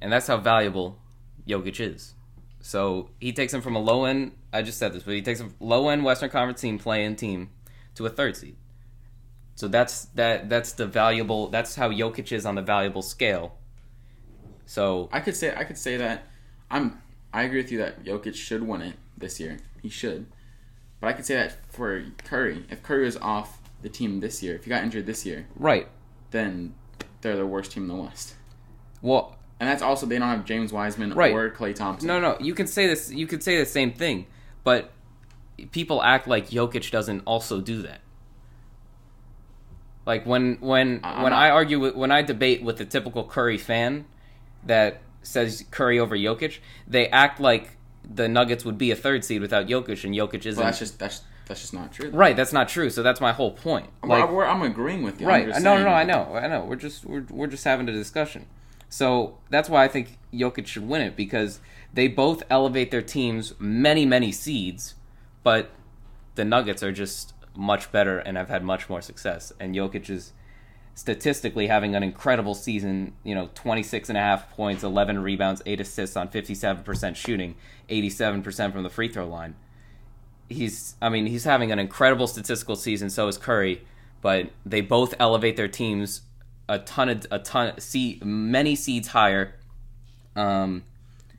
[0.00, 0.98] and that's how valuable
[1.46, 2.14] Jokic is.
[2.60, 4.32] So he takes them from a low end.
[4.52, 7.50] I just said this, but he takes a low end Western Conference team, play-in team,
[7.94, 8.56] to a third seed.
[9.54, 10.48] So that's that.
[10.48, 11.48] That's the valuable.
[11.48, 13.58] That's how Jokic is on the valuable scale.
[14.66, 16.26] So I could say I could say that
[16.70, 19.58] I'm I agree with you that Jokic should win it this year.
[19.82, 20.26] He should.
[21.00, 22.64] But I could say that for Curry.
[22.70, 25.88] If Curry was off the team this year, if he got injured this year, right.
[26.30, 26.74] then
[27.20, 28.34] they're the worst team in the West.
[29.00, 31.32] Well, And that's also they don't have James Wiseman Right.
[31.34, 32.08] or Klay Thompson.
[32.08, 33.10] No, no, you can say this.
[33.12, 34.26] You could say the same thing,
[34.64, 34.90] but
[35.70, 38.00] people act like Jokic doesn't also do that.
[40.06, 44.06] Like when when when I argue with, when I debate with the typical Curry fan
[44.64, 46.58] that says Curry over Jokic,
[46.88, 50.56] they act like the Nuggets would be a third seed without Jokic, and Jokic isn't.
[50.56, 52.10] Well, that's just that's that's just not true.
[52.10, 52.88] right, that's not true.
[52.88, 53.86] So that's my whole point.
[54.02, 55.28] Like, I'm agreeing with you.
[55.28, 55.46] Right.
[55.48, 55.90] No, no, no.
[55.90, 56.34] I know.
[56.34, 56.64] I know.
[56.64, 58.46] We're just we're we're just having a discussion.
[58.90, 61.60] So that's why I think Jokic should win it because
[61.94, 64.96] they both elevate their teams many, many seeds,
[65.42, 65.70] but
[66.34, 69.52] the Nuggets are just much better and have had much more success.
[69.60, 70.32] And Jokic is
[70.94, 75.80] statistically having an incredible season, you know, 26 and a half points, 11 rebounds, 8
[75.80, 77.54] assists on 57% shooting,
[77.88, 79.54] 87% from the free throw line.
[80.48, 83.08] he's I mean he's having an incredible statistical season.
[83.08, 83.86] So is Curry,
[84.20, 86.22] but they both elevate their teams
[86.70, 89.54] a ton of a ton see many seeds higher.
[90.36, 90.84] Um,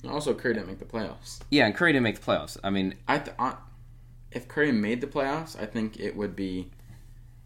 [0.07, 1.39] Also, Curry didn't make the playoffs.
[1.49, 2.57] yeah, and Curry didn't make the playoffs.
[2.63, 3.55] I mean, I th- I,
[4.31, 6.69] if Curry made the playoffs, I think it would be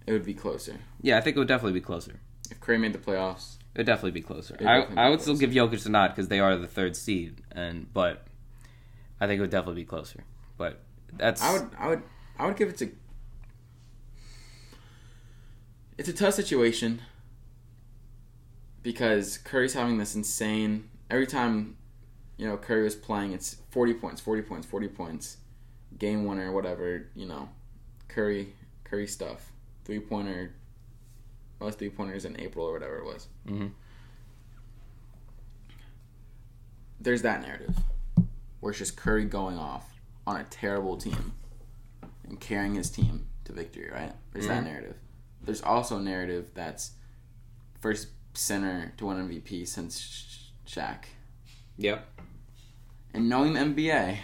[0.07, 0.77] it would be closer.
[1.01, 2.19] yeah, I think it would definitely be closer.
[2.49, 4.55] If Curry made the playoffs, It would definitely be closer.
[4.59, 6.95] I, definitely I be would still give Jokic the nod because they are the third
[6.95, 8.25] seed, and but
[9.21, 10.23] I think it would definitely be closer.
[10.57, 10.79] But
[11.13, 12.03] that's I would I would
[12.39, 12.89] I would give it to.
[15.97, 17.01] It's a tough situation
[18.85, 21.75] because Curry's having this insane every time
[22.37, 25.37] you know Curry was playing it's 40 points 40 points 40 points
[25.97, 27.49] game winner whatever you know
[28.07, 29.51] Curry Curry stuff
[29.85, 30.53] three pointer
[31.59, 33.71] most three pointers in April or whatever it was Mhm.
[37.01, 37.75] there's that narrative
[38.59, 41.33] where it's just Curry going off on a terrible team
[42.23, 44.13] and carrying his team to victory, right?
[44.31, 44.67] There's that Mhm.
[44.67, 44.95] narrative.
[45.43, 46.93] There's also a narrative that's
[47.79, 48.07] first
[48.37, 51.05] center to win MVP since Sh- Shaq.
[51.77, 52.07] Yep.
[53.13, 54.17] And knowing the NBA,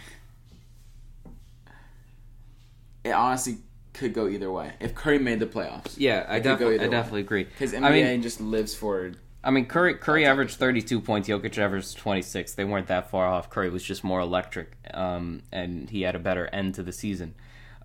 [3.03, 3.57] it honestly
[3.93, 4.73] could go either way.
[4.79, 6.89] If Curry made the playoffs, Yeah, I could go definitely, I way.
[6.89, 7.43] definitely agree.
[7.45, 9.11] because I NBA mean, just lives for
[9.43, 11.27] I mean, Curry Curry averaged 32 points.
[11.27, 12.53] Jokic averaged 26.
[12.53, 13.49] They weren't that far off.
[13.49, 17.33] Curry was just more electric, um, and he had a better end to the season.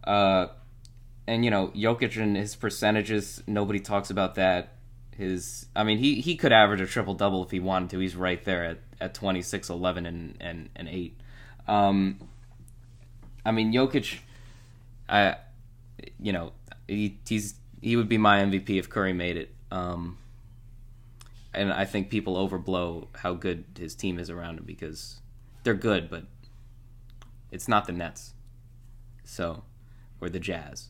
[0.05, 0.49] Uh,
[1.27, 4.75] and you know, Jokic and his percentages, nobody talks about that.
[5.17, 7.99] His, I mean, he, he could average a triple double if he wanted to.
[7.99, 11.19] He's right there at, at 26, 11, and and, and eight.
[11.67, 12.19] Um,
[13.45, 14.19] I mean, Jokic,
[15.09, 15.37] I,
[16.21, 16.53] you know,
[16.87, 19.55] he, he's he would be my MVP if Curry made it.
[19.71, 20.19] Um,
[21.55, 25.21] and I think people overblow how good his team is around him because
[25.63, 26.25] they're good, but
[27.51, 28.35] it's not the Nets,
[29.25, 29.65] so
[30.21, 30.89] or the Jazz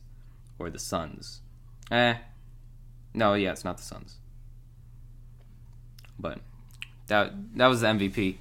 [0.59, 1.41] or the Suns.
[1.89, 2.15] Eh,
[3.13, 4.17] no, yeah, it's not the Suns.
[6.19, 6.39] But
[7.07, 8.37] that that was the MVP.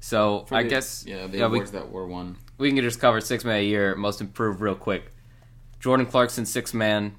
[0.00, 2.36] So for I the- guess yeah the yeah, we, awards that were won.
[2.58, 5.10] we can just cover six man a year, most improved, real quick.
[5.80, 7.14] Jordan Clarkson, six man,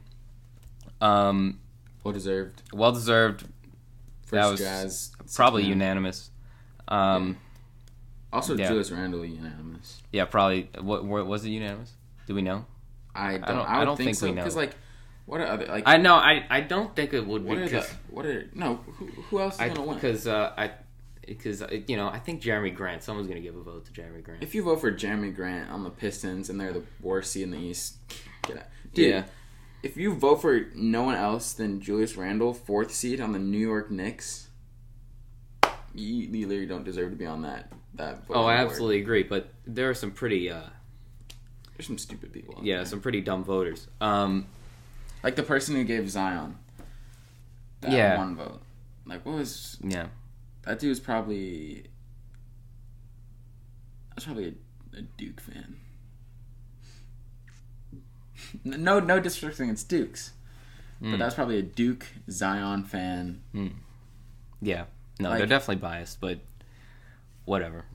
[1.02, 1.60] um,
[2.04, 2.62] Well deserved.
[2.74, 3.42] well deserved,
[4.24, 5.78] First That was Jazz probably six-man.
[5.80, 6.32] unanimous.
[6.88, 7.38] Um,
[8.34, 8.68] Also, Yeah.
[8.68, 10.02] Julius Randle unanimous.
[10.12, 10.70] yeah, probably.
[10.82, 11.94] What, what was it unanimous?
[12.28, 12.66] Do we know?
[13.16, 13.44] I don't.
[13.44, 14.42] I, don't- I don't think, think so we know.
[14.42, 14.76] because like,
[15.26, 15.84] what are other like?
[15.88, 16.16] I know.
[16.16, 17.88] I, I don't think it would what be are the?
[18.10, 18.76] What are no?
[18.98, 19.96] Who, who else is I gonna win?
[19.96, 20.72] because uh, I
[21.26, 23.04] because uh, you know I think Jerami Grant.
[23.04, 24.44] Someone's gonna give a vote to Jerami Grant.
[24.44, 27.52] If you vote for Jerami Grant on the Pistons and they're the worst seed in
[27.52, 27.98] the East,
[28.48, 28.64] get out.
[28.94, 29.24] Dude, Yeah.
[29.84, 33.60] If you vote for no one else than Julius Randle, fourth seed on the New
[33.60, 34.48] York Knicks,
[35.94, 37.72] you, you literally don't deserve to be on that.
[37.94, 38.24] That.
[38.30, 38.68] oh, I board.
[38.72, 39.24] absolutely agree.
[39.24, 40.62] But there are some pretty uh,
[41.78, 42.56] There's some stupid people.
[42.56, 42.86] on yeah there.
[42.86, 43.88] some pretty dumb voters.
[44.02, 44.48] Um,
[45.26, 46.56] like the person who gave Zion.
[47.82, 48.18] That Yeah.
[48.18, 48.62] One vote.
[49.06, 50.08] Like what was yeah.
[50.64, 50.80] that?
[50.80, 51.88] Dude was probably.
[54.12, 54.56] That's probably
[54.94, 55.76] a, a Duke fan.
[58.64, 60.32] No, no disrespect against Dukes,
[61.02, 61.20] but Mm.
[61.20, 63.42] that's probably a Duke Zion fan.
[64.62, 64.86] Yeah.
[65.20, 66.40] No, Like- they're definitely biased, but
[67.46, 67.86] whatever.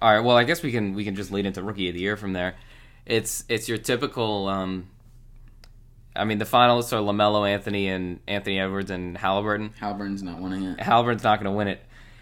[0.00, 0.20] All right.
[0.24, 2.32] Well, I guess we can we can just lead into rookie of the year from
[2.32, 2.54] there.
[3.06, 4.48] It's it's your typical.
[4.48, 4.88] Um,
[6.14, 9.72] I mean, the finalists are LaMelo, Anthony, and Anthony Edwards and Halliburton.
[9.80, 10.80] Halliburton's not winning it.
[10.80, 11.80] Halliburton's not going to win it.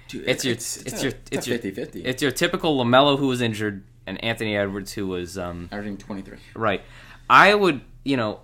[0.08, 2.02] Dude, It's your it's, it's, a, your it's your 50-50.
[2.04, 6.38] it's your typical LaMelo who was injured and Anthony Edwards who was um, averaging 23.
[6.54, 6.82] right.
[7.28, 8.40] I would you know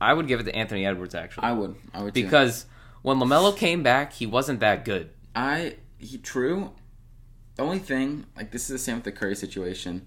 [0.00, 1.76] I would give it to Anthony Edwards actually I would.
[1.92, 2.22] I would too.
[2.24, 2.64] because
[3.02, 5.10] when LaMelo came back, he wasn't that good.
[5.36, 6.70] I he true.
[7.56, 10.06] The only thing, like this is the same with the Curry situation.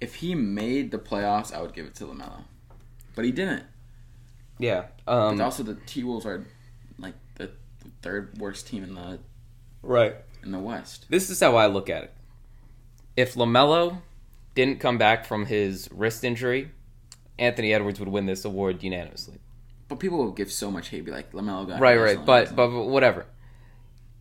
[0.00, 2.42] If he made the playoffs, I would give it to Lamelo,
[3.14, 3.62] but he didn't.
[4.60, 4.86] Yeah.
[5.06, 6.46] But Um, also, the T Wolves are
[6.98, 7.46] like the,
[7.82, 9.18] the third worst team in the
[9.82, 10.16] right.
[10.42, 11.06] in the West.
[11.08, 12.12] This is how I look at it.
[13.16, 13.98] If LaMelo
[14.54, 16.70] didn't come back from his wrist injury,
[17.38, 19.38] Anthony Edwards would win this award unanimously.
[19.88, 22.24] But people will give so much hate, be like LaMelo got Right, right.
[22.24, 23.26] But, but but whatever.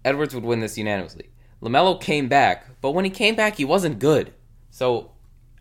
[0.04, 1.30] Edwards would win this unanimously.
[1.62, 4.34] LaMelo came back, but when he came back, he wasn't good.
[4.72, 5.12] So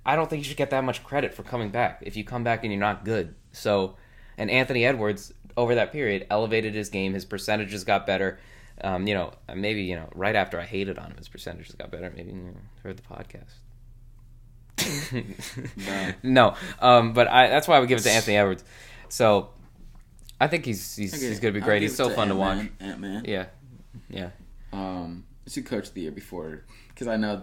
[0.07, 2.45] I don't think you should get that much credit for coming back if you come
[2.45, 3.35] back and you're not good.
[3.53, 3.97] So,
[4.39, 7.13] and Anthony Edwards, over that period, elevated his game.
[7.13, 8.39] His percentages got better.
[8.81, 11.91] Um, you know, maybe, you know, right after I hated on him, his percentages got
[11.91, 12.13] better.
[12.17, 13.51] Maybe you know, heard the podcast.
[16.23, 18.63] no, um, but I, that's why I would give it to Anthony Edwards.
[19.09, 19.51] So
[20.41, 21.83] I think he's he's, Okay, he's going to be great.
[21.83, 22.69] He's so fun to watch.
[22.79, 23.25] Ant Man.
[23.27, 23.47] Yeah,
[24.09, 24.31] yeah.
[24.73, 27.43] Um, it's who coach the year before because I know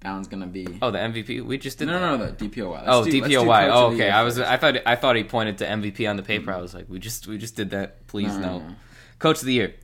[0.00, 0.66] that one's gonna be.
[0.82, 1.44] Oh, the MVP.
[1.44, 1.86] We just did.
[1.88, 2.72] no, no, no, the DPOY.
[2.72, 3.68] Let's Oh, do- DPOY.
[3.72, 4.10] Oh, okay.
[4.10, 4.38] I was.
[4.38, 4.76] I thought.
[4.86, 6.52] I thought he pointed to MVP on the paper.
[6.52, 7.26] I was like, we just.
[7.26, 8.06] We just did that.
[8.06, 8.68] Please No, no, no.
[8.68, 8.74] no.
[9.18, 9.74] Coach of the year.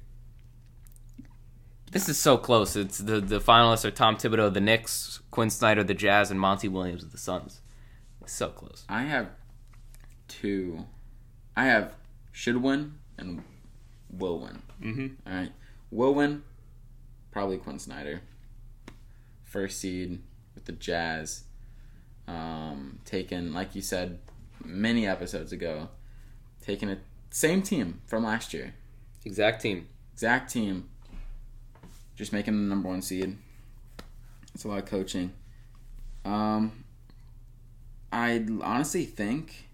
[1.90, 2.76] This is so close.
[2.76, 6.68] It's the the finalists are Tom Thibodeau, the Knicks, Quinn Snyder, the Jazz, and Monty
[6.68, 7.60] Williams of the Suns.
[8.20, 8.84] It's so close.
[8.88, 9.28] I have
[10.28, 10.84] two.
[11.56, 11.94] I have
[12.30, 13.42] should win and
[14.10, 14.62] will win.
[14.82, 15.06] Mm-hmm.
[15.26, 15.52] All right,
[15.90, 16.42] will win.
[17.30, 18.20] Probably Quinn Snyder.
[19.48, 20.20] First seed
[20.54, 21.44] with the Jazz.
[22.26, 24.18] Um, taken like you said
[24.62, 25.88] many episodes ago.
[26.60, 26.98] Taking a
[27.30, 28.74] same team from last year.
[29.24, 29.88] Exact team.
[30.12, 30.88] exact team.
[32.14, 33.36] Just making the number one seed.
[34.54, 35.32] It's a lot of coaching.
[36.24, 36.84] Um,
[38.12, 39.68] I honestly think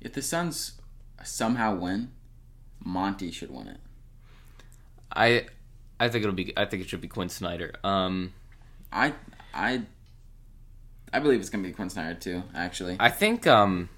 [0.00, 0.80] if the Suns
[1.24, 2.12] somehow win,
[2.82, 3.80] Monty should win it.
[5.12, 5.46] I.
[6.00, 6.52] I think it'll be.
[6.56, 7.72] I think it should be Quinn Snyder.
[7.82, 8.32] Um,
[8.92, 9.14] I
[9.52, 9.82] I
[11.12, 12.42] I believe it's gonna be Quinn Snyder too.
[12.54, 13.88] Actually, I think um,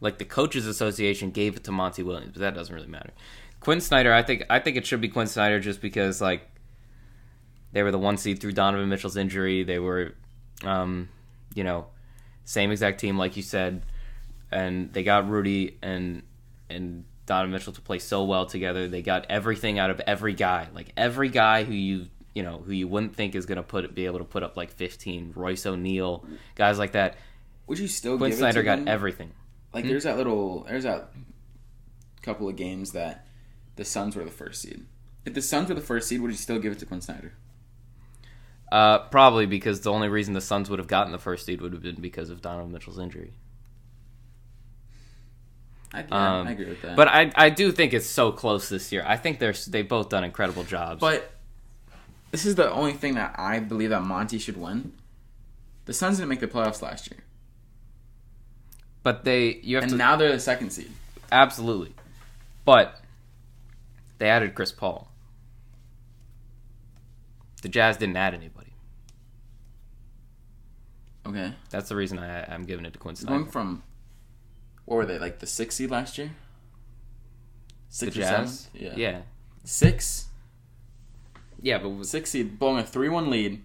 [0.00, 3.10] like the coaches association gave it to Monty Williams, but that doesn't really matter.
[3.60, 6.48] Quinn Snyder, I think I think it should be Quinn Snyder just because like
[7.72, 9.64] they were the one seed through Donovan Mitchell's injury.
[9.64, 10.14] They were,
[10.64, 11.08] um,
[11.54, 11.86] you know,
[12.44, 13.82] same exact team like you said,
[14.50, 16.22] and they got Rudy and
[16.70, 18.88] and Donovan Mitchell to play so well together.
[18.88, 22.72] They got everything out of every guy, like every guy who you you know who
[22.72, 25.32] you wouldn't think is gonna put be able to put up like fifteen.
[25.36, 26.24] Royce O'Neale,
[26.56, 27.16] guys like that.
[27.68, 28.88] would you still Quinn give Snyder it to got them?
[28.88, 29.30] everything.
[29.72, 31.10] Like there's that little there's that
[32.22, 33.26] couple of games that
[33.76, 34.84] the Suns were the first seed.
[35.24, 37.34] If the Suns were the first seed, would you still give it to Quinn Snyder?
[38.70, 41.72] Uh, probably because the only reason the Suns would have gotten the first seed would
[41.72, 43.32] have been because of Donovan Mitchell's injury.
[45.92, 46.96] I, yeah, Um, I agree with that.
[46.96, 49.02] But I, I do think it's so close this year.
[49.06, 51.00] I think they're they've both done incredible jobs.
[51.00, 51.30] But
[52.30, 54.92] this is the only thing that I believe that Monty should win.
[55.86, 57.20] The Suns didn't make the playoffs last year,
[59.02, 60.90] but they you have and to now they're the second seed.
[61.32, 61.94] absolutely.
[62.66, 63.00] But
[64.18, 65.10] they added Chris Paul.
[67.62, 68.72] The Jazz didn't add anybody.
[71.26, 73.38] Okay, That's the reason I, I'm giving it to Quinn Snyder.
[73.38, 73.82] going from
[74.88, 76.30] what were they like the sixth seed last year?
[77.90, 78.86] The Six or Jazz, seven?
[78.86, 78.92] Yeah.
[78.96, 79.20] yeah,
[79.64, 80.28] Six,
[81.60, 81.76] yeah.
[81.78, 83.62] But six seed, blowing a three-one lead,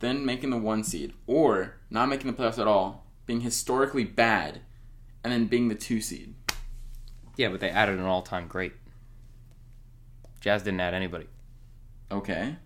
[0.00, 4.60] then making the one seed, or not making the playoffs at all, being historically bad,
[5.22, 6.34] and then being the two seed.
[7.36, 8.72] yeah, but they added an all-time great.
[10.40, 11.26] Jazz didn't add anybody.
[12.10, 12.56] Okay.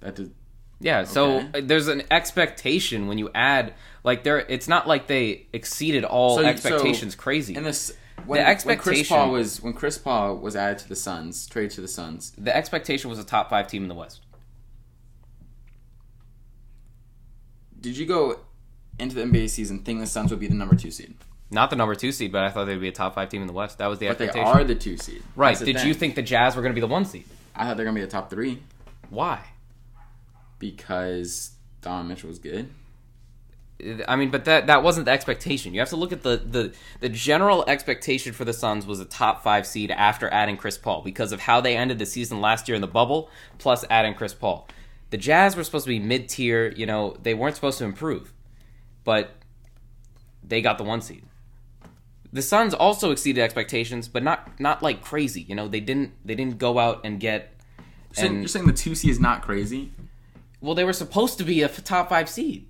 [0.00, 0.34] That did.
[0.80, 1.58] Yeah, so Okay.
[1.60, 3.72] uh, there's an expectation when you add
[4.04, 4.38] like there.
[4.40, 7.54] It's not like they exceeded all So- so- expectations crazy.
[7.54, 7.92] And this
[8.24, 8.48] when, The when Chris
[9.00, 12.32] expectation- Paul was when Chris Paul was added to the Suns, traded to the Suns.
[12.38, 14.20] the expectation was a top five team in the West.
[17.80, 18.38] Did you go
[18.98, 21.14] into the NBA season thinking the Suns would be the number two seed?
[21.50, 23.46] Not the number two seed, but I thought they'd be a top five team in
[23.46, 23.78] the West.
[23.78, 24.56] That was the But they expectation.
[24.60, 25.22] are the two seed.
[25.36, 25.58] right?
[25.58, 25.86] Did thing.
[25.86, 27.24] you think the Jazz were going to be the one seed?
[27.54, 28.62] I thought they're gonna be the top three
[29.10, 29.40] Why?
[30.58, 31.50] because
[31.82, 32.70] Don Mitchell was good.
[34.06, 35.74] I mean, but that that wasn't the expectation.
[35.74, 39.04] You have to look at the the the general expectation for the Suns was a
[39.04, 42.68] top five seed after adding Chris Paul because of how they ended the season last
[42.68, 44.68] year in the bubble, plus adding Chris Paul.
[45.10, 46.72] The Jazz were supposed to be mid tier.
[46.76, 48.32] You know, they weren't supposed to improve,
[49.04, 49.34] but
[50.42, 51.24] they got the one seed.
[52.32, 55.42] The Suns also exceeded expectations, but not not like crazy.
[55.42, 57.54] You know, they didn't they didn't go out and get.
[58.12, 59.92] So And you're saying the two seed is not crazy?
[60.62, 62.66] well, they were supposed to be a top five seed.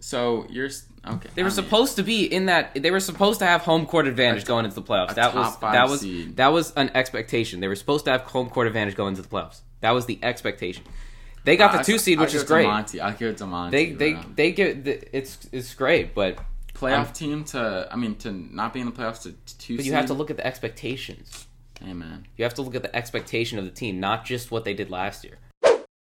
[0.00, 0.66] So you're
[1.06, 1.28] okay.
[1.34, 2.74] They were I mean, supposed to be in that.
[2.74, 5.12] They were supposed to have home court advantage going into the playoffs.
[5.12, 6.36] a That was five that was seed.
[6.36, 7.60] that was an expectation.
[7.60, 9.60] They were supposed to have home court advantage going into the playoffs.
[9.80, 10.84] That was the expectation.
[11.44, 12.66] They got the I- two seed, I'll which give is it great.
[12.66, 13.00] Monty.
[13.00, 13.76] I'll give it to Monty.
[13.76, 14.22] They they bro.
[14.34, 16.38] they get the, it's it's great, but
[16.74, 19.76] playoff um, team to I mean to not be in the playoffs to, to two.
[19.76, 21.46] but you have to look at the expectations.
[21.80, 22.26] Hey man.
[22.36, 24.90] You have to look at the expectation of the team, not just what they did
[24.90, 25.38] last year.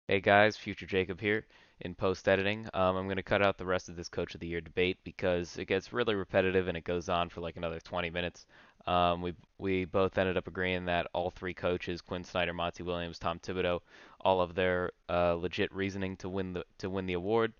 [0.07, 1.45] Hey guys, Future Jacob here.
[1.79, 4.41] In post editing, um, I'm going to cut out the rest of this Coach of
[4.41, 7.79] the Year debate because it gets really repetitive and it goes on for like another
[7.79, 8.47] 20 minutes.
[8.87, 13.19] Um, we we both ended up agreeing that all three coaches, Quinn Snyder, Monty Williams,
[13.19, 13.81] Tom Thibodeau,
[14.21, 17.53] all of their uh, legit reasoning to win the to win the award.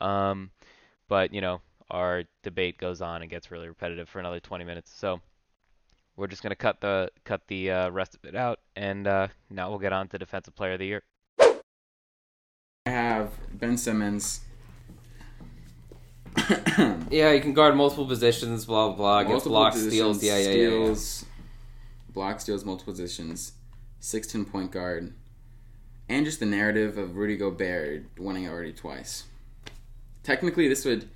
[0.00, 0.50] Um,
[1.08, 4.92] but you know, our debate goes on and gets really repetitive for another 20 minutes.
[4.94, 5.20] So
[6.16, 9.70] we're just gonna cut the cut the uh, rest of it out, and uh, now
[9.70, 11.02] we'll get on to Defensive Player of the Year.
[12.88, 14.40] I have Ben Simmons.
[17.10, 19.22] Yeah, you can guard multiple positions, blah blah blah.
[19.24, 20.68] Gets blocks, steals, yeah, yeah, yeah, yeah.
[20.68, 21.24] steals,
[22.12, 23.52] block steals, multiple positions,
[24.00, 25.14] 16 point guard,
[26.08, 29.24] and just the narrative of Rudy Gobert winning it already twice.
[30.22, 31.08] Technically, this would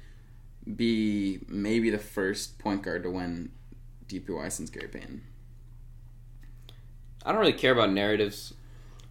[0.76, 3.52] be maybe the first point guard to win
[4.08, 5.22] DPOY since Gary Payton.
[7.24, 8.54] I don't really care about narratives.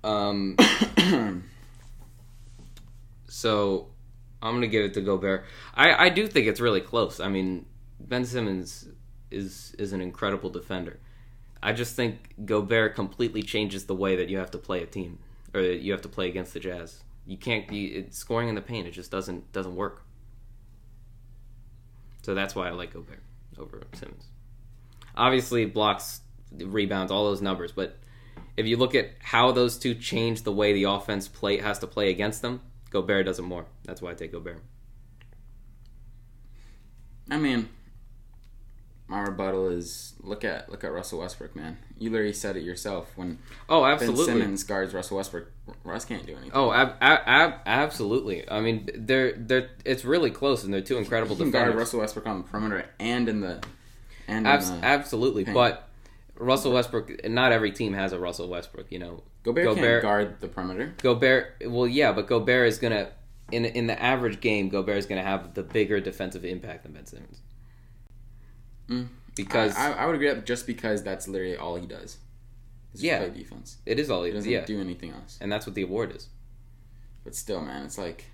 [0.03, 0.57] Um,
[3.32, 3.88] so
[4.42, 5.46] I'm gonna give it to Gobert.
[5.74, 7.22] I, I do think it's really close.
[7.22, 7.66] I mean,
[7.98, 8.90] Ben Simmons
[9.32, 11.00] is is an incredible defender.
[11.64, 15.20] I just think Gobert completely changes the way that you have to play a team
[15.54, 17.04] or that you have to play against the Jazz.
[17.26, 18.86] You can't be scoring in the paint.
[18.86, 20.04] It just doesn't doesn't work.
[22.24, 23.24] So that's why I like Gobert
[23.58, 24.28] over Simmons.
[25.16, 26.20] Obviously, blocks,
[26.52, 27.98] rebounds, all those numbers, but
[28.58, 31.88] if you look at how those two change the way the offense play has to
[31.88, 32.62] play against them,
[32.92, 33.66] Gobert does it more.
[33.86, 34.62] That's why I take Gobert.
[37.30, 37.70] I mean,
[39.08, 41.78] my rebuttal is look at look at Russell Westbrook, man.
[41.98, 43.39] You literally said it yourself when
[43.70, 44.26] Oh, Ben absolutely.
[44.26, 45.48] Simmons guards Russell Westbrook.
[45.84, 46.52] Russ can't do anything.
[46.54, 48.50] Oh, ab- ab- ab- absolutely.
[48.50, 51.76] I mean, they're they're it's really close, and they're two incredible he can guard.
[51.76, 53.62] Russell Westbrook on the perimeter and in the
[54.28, 55.56] and Abs- the, absolutely, paint.
[55.56, 55.88] but
[56.42, 57.28] Russell Westbrook.
[57.30, 58.92] Not every team has a Russell Westbrook.
[58.92, 60.94] You know, Gobert, can't guard the perimeter.
[61.02, 61.62] Gobert.
[61.66, 63.10] Well, yeah, but Gobert is gonna
[63.52, 64.70] in in the average game.
[64.70, 67.42] Gobert is gonna have the bigger defensive impact than Ben Simmons.
[68.89, 69.08] Mm.
[69.36, 72.18] Because I, I, I would agree that just because that's literally all he does.
[72.94, 73.20] Is Yeah.
[73.20, 73.78] play defense.
[73.86, 75.38] it is all He he doesn't yeah, do anything else.
[75.39, 76.28] and that's what the award is.
[77.24, 78.26] But still, man, it's like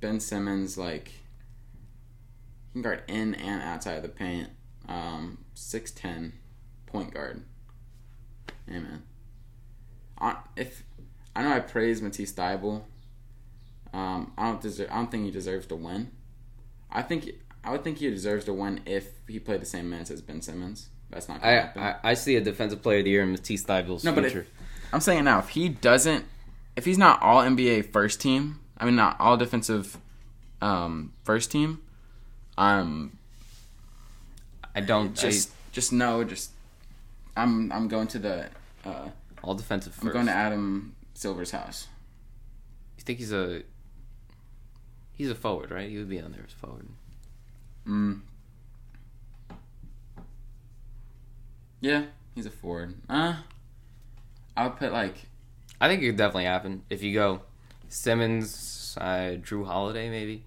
[0.00, 4.50] Ben Simmons, like he can guard in and outside of the paint.
[4.88, 6.34] Um, six ten,
[6.88, 7.42] point guard.
[8.66, 9.02] Man.
[10.20, 10.82] I, if
[11.34, 12.82] I know I praise Matisse Thybulle,
[13.92, 14.88] um, I don't deserve.
[14.90, 16.10] I don't think he deserves to win.
[16.90, 17.30] I think
[17.62, 20.42] I would think he deserves to win if he played the same minutes as Ben
[20.42, 20.88] Simmons.
[21.10, 21.70] That's not I.
[21.76, 24.46] I I see a defensive player of the year in Matisse Thybulle's No, but if-
[24.92, 26.24] I'm saying now, if he doesn't,
[26.76, 29.98] if he's not all NBA first team, I mean not all defensive
[30.60, 31.80] um, first team,
[32.56, 33.16] um,
[34.74, 36.50] I don't just just know, just
[37.38, 38.48] I'm I'm going to the
[38.84, 39.08] uh,
[39.42, 40.06] all defensive first.
[40.06, 41.86] I'm going to Adam Silver's house.
[42.96, 43.62] You think he's a
[45.12, 45.88] he's a forward, right?
[45.88, 46.88] He would be on there as forward.
[47.86, 48.20] Mm.
[51.80, 52.94] Yeah, he's a forward.
[53.08, 53.36] Uh,
[54.56, 55.14] I would put like
[55.80, 57.42] I think it could definitely happen if you go
[57.88, 60.42] Simmons, uh, Jrue Holiday, maybe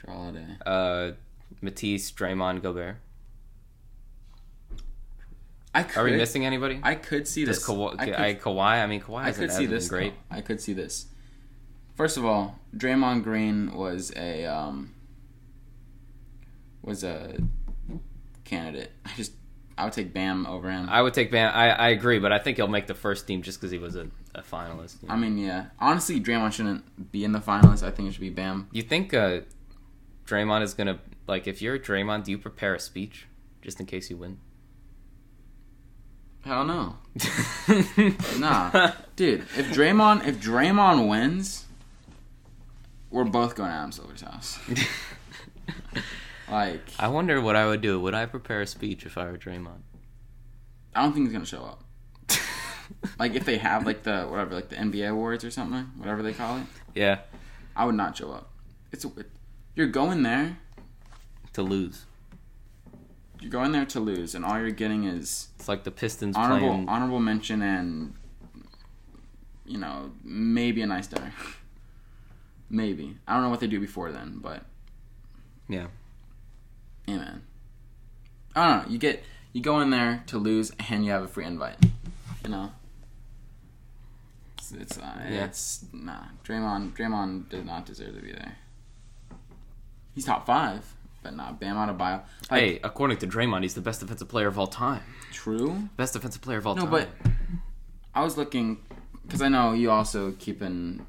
[0.00, 0.46] Jrue Holiday.
[0.64, 1.12] uh,
[1.60, 2.98] Matisse, Draymond, Gobert.
[5.76, 5.98] I could.
[5.98, 6.80] Are we missing anybody?
[6.82, 7.66] I could see Does this.
[7.66, 8.82] Kawhi, I I, Kawhi?
[8.82, 9.88] I mean, Kawhi I could see this.
[9.88, 10.14] great.
[10.30, 10.36] though.
[10.36, 11.06] I could see this.
[11.94, 14.94] First of all, Draymond Green was a um,
[16.82, 17.36] was a
[18.44, 18.90] candidate.
[19.04, 19.32] I just
[19.76, 20.88] I would take Bam over him.
[20.88, 21.52] I, I would take Bam.
[21.54, 23.96] I, I agree, but I think he'll make the first team just because he was
[23.96, 25.02] a, a finalist.
[25.02, 25.16] you know?
[25.16, 25.66] mean, yeah.
[25.78, 27.82] Honestly, Draymond shouldn't be in the finalists.
[27.82, 28.68] I think it should be Bam.
[28.72, 29.40] You think uh,
[30.24, 33.26] Draymond is gonna like if you're Draymond, do you prepare a speech
[33.60, 34.38] just in case you win?
[36.46, 36.96] Hell no.
[38.38, 39.40] Nah, dude.
[39.56, 41.64] If Draymond if Draymond wins,
[43.10, 44.58] we're both going to Adam Silver's house.
[46.48, 47.98] Like, I wonder what I would do.
[48.00, 49.80] Would I prepare a speech if I were Draymond?
[50.94, 51.82] I don't think he's gonna show up.
[53.18, 56.32] Like, if they have like the whatever, like the NBA awards or something, whatever they
[56.32, 56.66] call it.
[56.94, 57.18] yeah,
[57.74, 58.52] I would not show up.
[58.92, 59.04] It's
[59.74, 60.58] you're going there.
[61.54, 62.05] to lose.
[63.40, 66.68] You're going there to lose, and all you're getting is It's like the Pistons honorable
[66.68, 66.88] playing.
[66.88, 68.14] honorable mention and
[69.66, 71.32] you know maybe a nice dinner.
[72.70, 74.64] maybe I don't know what they do before then, but
[75.68, 75.86] Yeah.
[77.06, 77.42] yeah, man.
[78.54, 78.90] I don't know.
[78.92, 79.22] You get
[79.52, 81.76] you go in there to lose, and you have a free invite.
[82.44, 82.72] You know.
[84.58, 85.44] It's, it's uh, Yeah.
[85.44, 86.24] it's nah.
[86.44, 88.56] Draymond Draymond does not deserve to be there.
[90.14, 90.94] He's top five,
[91.26, 92.22] but not Bam Adebayo.
[92.50, 95.02] Like, Hey, according to Draymond, he's the best defensive player of all time.
[95.32, 95.88] true.
[95.96, 96.90] Best defensive player of all No, time.
[96.90, 97.08] but
[98.14, 98.78] I was looking
[99.22, 101.04] because I know you also keep in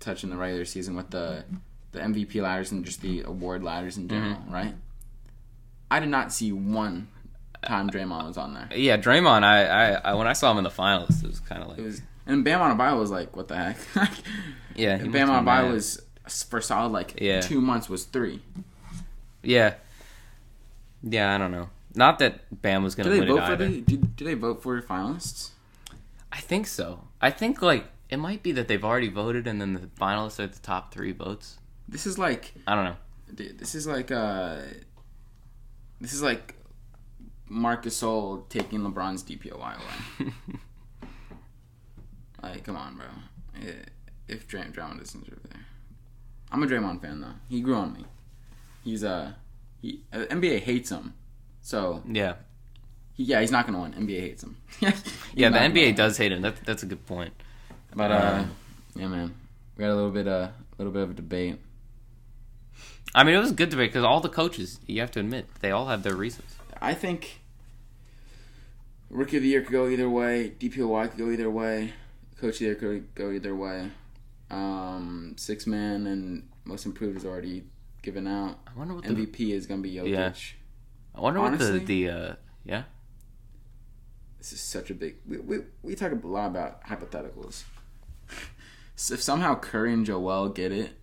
[0.00, 1.44] touch in the regular season with the
[1.92, 4.52] the MVP ladders and just the award ladders in general, Mm-hmm.
[4.52, 4.74] right?
[5.90, 7.08] I did not see one
[7.66, 8.68] time Draymond was on there.
[8.74, 9.42] yeah, Draymond.
[9.44, 11.78] I, I, I when I saw him in the finals, it was kind of like
[11.78, 13.76] It was and Bam Adebayo was like, what the heck?
[14.74, 14.96] yeah.
[14.98, 16.02] he Bam Adebayo was
[16.48, 17.40] for solid like Yeah.
[17.42, 18.40] two months was three.
[19.42, 19.74] Yeah.
[21.02, 21.68] Yeah, I don't know.
[21.94, 23.68] Not that Bam was gonna they win vote it for either.
[23.68, 23.80] the?
[23.82, 25.50] Do, do they vote for finalists?
[26.30, 27.04] I think so.
[27.20, 30.46] I think like it might be that they've already voted and then the finalists are
[30.46, 31.58] the top three votes.
[31.88, 32.96] This is like I don't know.
[33.34, 34.58] Dude, this is like uh
[36.00, 36.54] this is like
[37.48, 40.32] Marcus Gasol taking LeBron's DPOY away.
[42.42, 43.06] like, come on, bro.
[44.26, 45.66] if Dray- Draymond isn't over there.
[46.50, 47.34] I'm a Draymond fan though.
[47.48, 48.06] He grew on me.
[48.84, 49.32] He's uh,
[49.80, 51.14] he uh, NBA hates him,
[51.60, 52.34] so Yeah,
[53.14, 53.92] he, yeah, he's not gonna win.
[53.92, 54.56] NBA hates him.
[54.80, 55.50] yeah.
[55.50, 55.94] The NBA win.
[55.94, 56.42] does hate him.
[56.42, 57.32] That, that's a good point.
[57.94, 58.50] But uh, Um,
[58.96, 59.34] yeah, man,
[59.76, 61.58] we got a little bit uh, a little bit of a debate.
[63.14, 65.46] I mean, it was a good debate because all the coaches, you have to admit,
[65.60, 66.56] they all have their reasons.
[66.80, 67.40] I think
[69.10, 70.54] rookie of the year could go either way.
[70.58, 71.92] DPOY could go either way.
[72.40, 73.90] Coach of the year could go either way.
[74.50, 77.64] Um, six man and most improved is already
[78.02, 78.58] given out.
[78.66, 80.08] I wonder what the MVP is gonna be Jokic.
[80.10, 80.32] Yeah.
[81.14, 82.34] I wonder honestly- what the the uh,
[82.64, 82.82] yeah.
[84.38, 85.16] This is such a big.
[85.26, 87.62] We, we, we talk a lot about hypotheticals.
[88.96, 90.98] so if somehow Curry and Joel get it,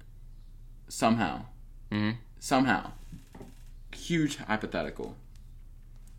[0.89, 1.45] somehow,
[1.91, 2.91] hmm somehow,
[3.93, 5.15] huge hypothetical.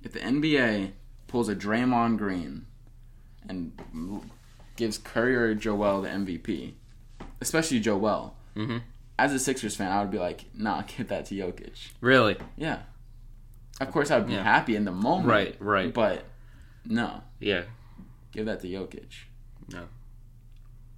[0.03, 0.93] If the NBA
[1.29, 2.65] pulls a Draymond Green
[3.47, 3.73] and
[4.77, 6.73] gives Curry or Joel the MVP,
[7.43, 8.79] especially Joel, hmm
[9.25, 11.89] as a Sixers fan, I would be like, nah, give that to Jokic.
[12.01, 12.37] Really?
[12.57, 12.81] Yeah.
[13.81, 14.43] Of course, I would be Yeah.
[14.43, 15.29] happy in the moment.
[15.29, 15.93] Right, right.
[15.93, 16.25] But
[16.85, 17.65] no, Yeah.
[18.33, 19.13] give that to Jokic.
[19.73, 19.85] No.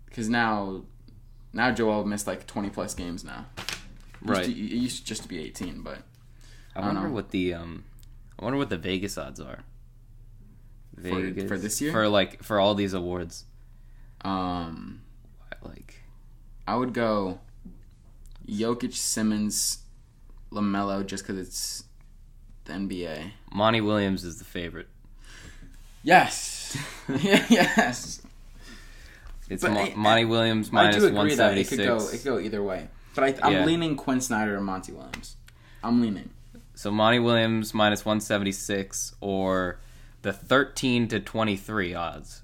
[0.07, 0.83] Because now,
[1.53, 3.47] now Joel missed like 20 plus games now.
[3.59, 3.65] It
[4.29, 4.45] used Right.
[4.47, 6.03] to- it used just to be 18, but
[6.77, 7.13] I I wonder know.
[7.15, 7.85] what the um,
[8.39, 9.61] I wonder what the Vegas odds are.
[11.01, 11.91] For- for this year?
[11.93, 13.47] for like for all these awards,
[14.23, 15.01] um,
[15.63, 16.03] like
[16.69, 17.41] I would go
[18.49, 19.79] Jokic, Simmons,
[20.51, 21.85] LaMelo, just because it's
[22.65, 23.31] the NBA.
[23.53, 24.89] Monty Williams is the favorite.
[26.03, 26.77] Yes,
[27.09, 28.23] yes.
[29.49, 31.97] It's Mo- I- Monty Williams I minus do agree that it could go.
[31.99, 32.89] It could go either way.
[33.15, 33.65] But I, I'm Yeah.
[33.67, 35.37] leaning Quin Snyder or Monty Williams.
[35.85, 36.31] I'm leaning.
[36.75, 39.79] So Monty Williams minus one seventy six or
[40.23, 42.42] the thirteen to twenty three odds.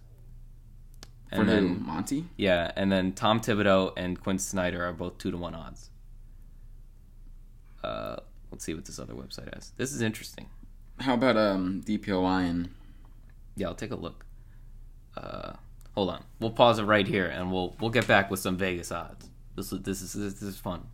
[1.30, 1.54] For And who?
[1.54, 2.24] then Monty?
[2.36, 5.90] yeah, and then Tom Thibodeau and Quin Snyder are both two to one odds.
[7.84, 8.16] Uh,
[8.50, 9.72] let's see what this other website has.
[9.76, 10.48] This is interesting.
[11.00, 12.70] How about um DPOY and
[13.56, 14.24] Yeah, I'll take a look.
[15.16, 15.52] Uh,
[15.94, 16.24] hold on.
[16.40, 19.28] We'll pause it right here, and we'll we'll get back with some Vegas odds.
[19.54, 20.86] This is this is this is fun.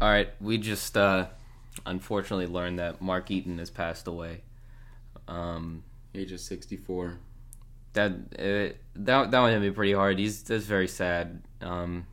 [0.00, 1.26] All right, we just uh,
[1.86, 4.42] unfortunately learned that Mark Eaton has passed away.
[5.32, 7.18] Um, age of 64?
[7.94, 10.18] that uh, that that one hit me pretty hard.
[10.18, 11.42] He's that's very sad.
[11.60, 12.06] Um,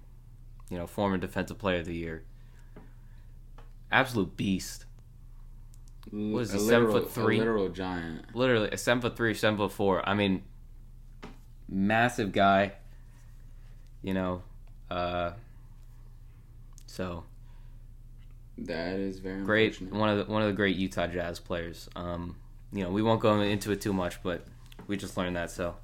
[0.70, 2.24] you know, former defensive player of the year,
[3.92, 4.86] absolute beast.
[6.12, 7.40] What is a he, seven literal, foot three?
[7.40, 8.36] Literal giant.
[8.36, 10.08] literally a seven foot three, seven foot four.
[10.08, 10.44] I mean,
[11.68, 12.74] massive guy.
[14.02, 14.44] You know,
[14.90, 15.32] uh,
[16.88, 17.26] so
[18.58, 19.82] That is very great.
[19.82, 21.90] One of the one of the great Utah Jazz players.
[21.96, 22.36] Um,
[22.72, 24.46] you know, we won't go into it too much, but
[24.88, 25.52] we just learned that.
[25.52, 25.76] So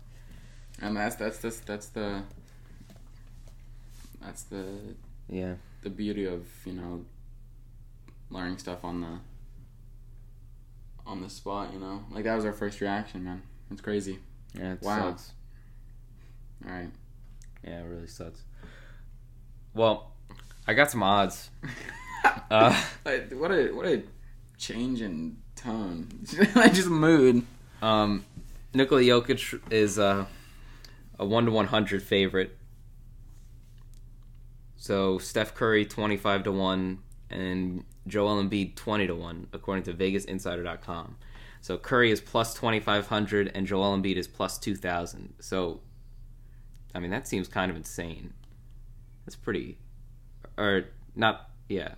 [0.81, 2.23] And that's that's that's that's the
[4.21, 4.65] that's the
[5.29, 7.05] yeah, the beauty of you know
[8.29, 9.19] learning stuff on the
[11.05, 11.73] on the spot.
[11.73, 13.41] You know, like that was our first reaction, man.
[13.71, 14.19] It's crazy.
[14.57, 15.09] yeah, it Wow.
[15.11, 15.31] sucks.
[16.65, 16.89] All right.
[17.63, 18.41] Yeah, it really sucks.
[19.73, 20.11] Well,
[20.67, 21.49] I got some odds.
[22.49, 22.75] Uh,
[23.33, 24.03] what a what a
[24.57, 26.07] change in tone.
[26.73, 27.45] just mood.
[27.81, 28.25] Um,
[28.73, 30.27] Nikola Jokic is a
[31.17, 32.57] one to one hundred favorite.
[34.77, 39.93] So Steph Curry twenty five to one and Joel Embiid twenty to one, according to
[39.93, 41.17] VegasInsider.com.
[41.61, 45.33] So Curry is plus twenty five hundred and Joel Embiid is plus two thousand.
[45.39, 45.81] So,
[46.93, 48.33] I mean that seems kind of insane.
[49.25, 49.79] That's pretty,
[50.57, 50.85] or
[51.15, 51.49] not?
[51.67, 51.95] Yeah.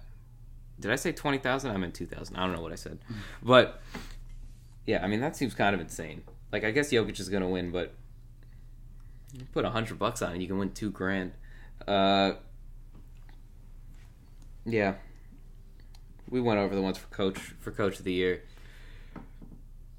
[0.80, 1.72] Did I say twenty thousand?
[1.72, 2.36] I meant two thousand.
[2.36, 2.99] I don't know what I said,
[3.44, 3.82] but
[4.86, 6.24] yeah, I mean that seems kind of insane.
[6.52, 7.94] Like I guess Jokic is gonna win, but
[9.34, 11.34] you put a hundred bucks on it, you can win two grand.
[11.88, 12.34] Uh,
[14.66, 14.95] yeah,
[16.30, 18.44] we went over the ones for coach for coach of the year,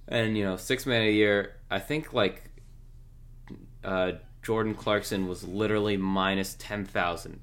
[0.06, 1.56] and you know six man of the year.
[1.70, 2.50] I think like
[3.84, 7.40] uh, Jordan Clarkson was literally minus ten thousand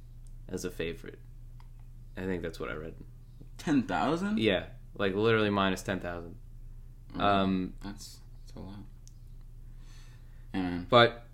[0.48, 1.20] as a favorite.
[2.18, 2.96] I think that's what I read.
[3.58, 4.40] Ten thousand.
[4.40, 4.66] Yeah,
[4.98, 6.36] like literally minus ten thousand.
[7.18, 8.76] Um, That's that's a lot.
[10.54, 10.80] Yeah.
[10.90, 11.26] But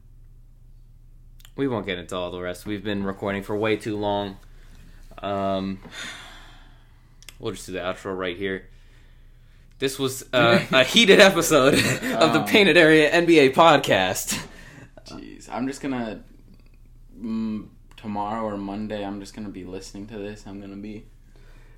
[1.55, 2.65] we won't get into all the rest.
[2.65, 4.37] We've been recording for way too long.
[5.19, 5.79] Um,
[7.39, 8.67] we'll just do the outro right here.
[9.79, 14.39] This was uh, a heated episode of the Um, Painted Area NBA podcast.
[15.05, 16.23] Jeez, I'm just gonna
[17.19, 17.67] mm,
[17.97, 19.03] tomorrow or Monday.
[19.03, 20.45] I'm just gonna be listening to this.
[20.45, 21.05] I'm gonna be.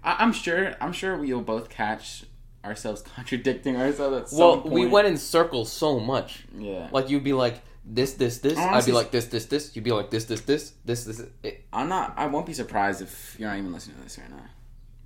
[0.04, 0.76] I, I'm sure.
[0.82, 2.26] I'm sure we'll both catch
[2.64, 4.18] ourselves contradicting ourselves.
[4.18, 6.46] At some well, we went in circles so much.
[6.58, 6.90] Yeah.
[6.92, 8.58] Like you'd be like this, this, this.
[8.58, 9.76] I'd be like this, this, this.
[9.76, 11.22] You'd be like this, this, this, this, this.
[11.44, 12.14] It, I'm not.
[12.18, 14.46] I won't be surprised if you're not even listening to this right now.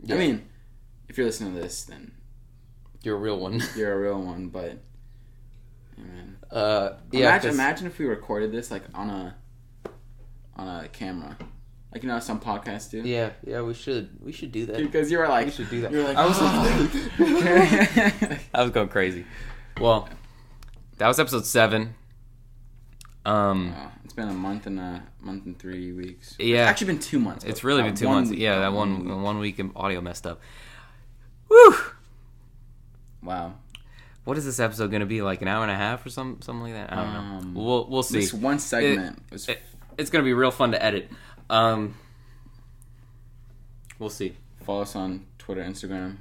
[0.04, 0.16] Yeah.
[0.16, 0.48] I mean,
[1.08, 2.12] if you're listening to this, then
[3.04, 3.62] you're a real one.
[3.76, 4.50] you're a real one.
[4.50, 4.80] But.
[6.52, 7.22] Uh, yeah.
[7.22, 9.36] imagine, imagine if we recorded this like on a
[10.56, 11.36] on a camera,
[11.94, 13.02] like you know some podcasts do.
[13.02, 13.62] Yeah, yeah.
[13.62, 14.78] We should, we should do that.
[14.78, 15.92] Because you were like, We should do that.
[15.92, 19.26] You were like, I was "Oh." I was going crazy.
[19.80, 20.10] Well,
[20.98, 21.96] that was episode seven.
[23.26, 26.36] Um, Wow, it's been a month and a month and three weeks.
[26.40, 26.62] Yeah.
[26.64, 27.44] it's actually been two months.
[27.46, 28.30] it's really been two months.
[28.32, 28.78] week- yeah, that week.
[28.78, 30.40] one one week in audio messed up.
[31.50, 31.76] Woo!
[33.24, 33.56] Wow.
[34.24, 35.22] What is this episode going to be?
[35.22, 36.92] Like an hour and a half or some something like that?
[36.92, 37.62] I don't Um, know.
[37.62, 38.20] We'll we'll see.
[38.20, 39.62] This one segment was it-
[39.98, 41.10] it's going to be real fun to edit.
[41.50, 41.96] Um,
[44.00, 44.36] we'll see.
[44.64, 46.18] follow us on Twitter, Instagram.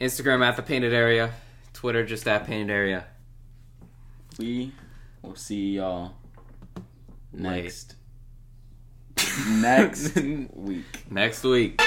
[0.00, 1.32] Instagram at the painted area,
[1.72, 3.04] Twitter just at painted area.
[4.38, 4.72] We
[5.22, 6.14] will see y'all
[7.32, 7.94] next
[9.48, 10.14] next
[10.54, 11.10] week.
[11.10, 11.80] Next week.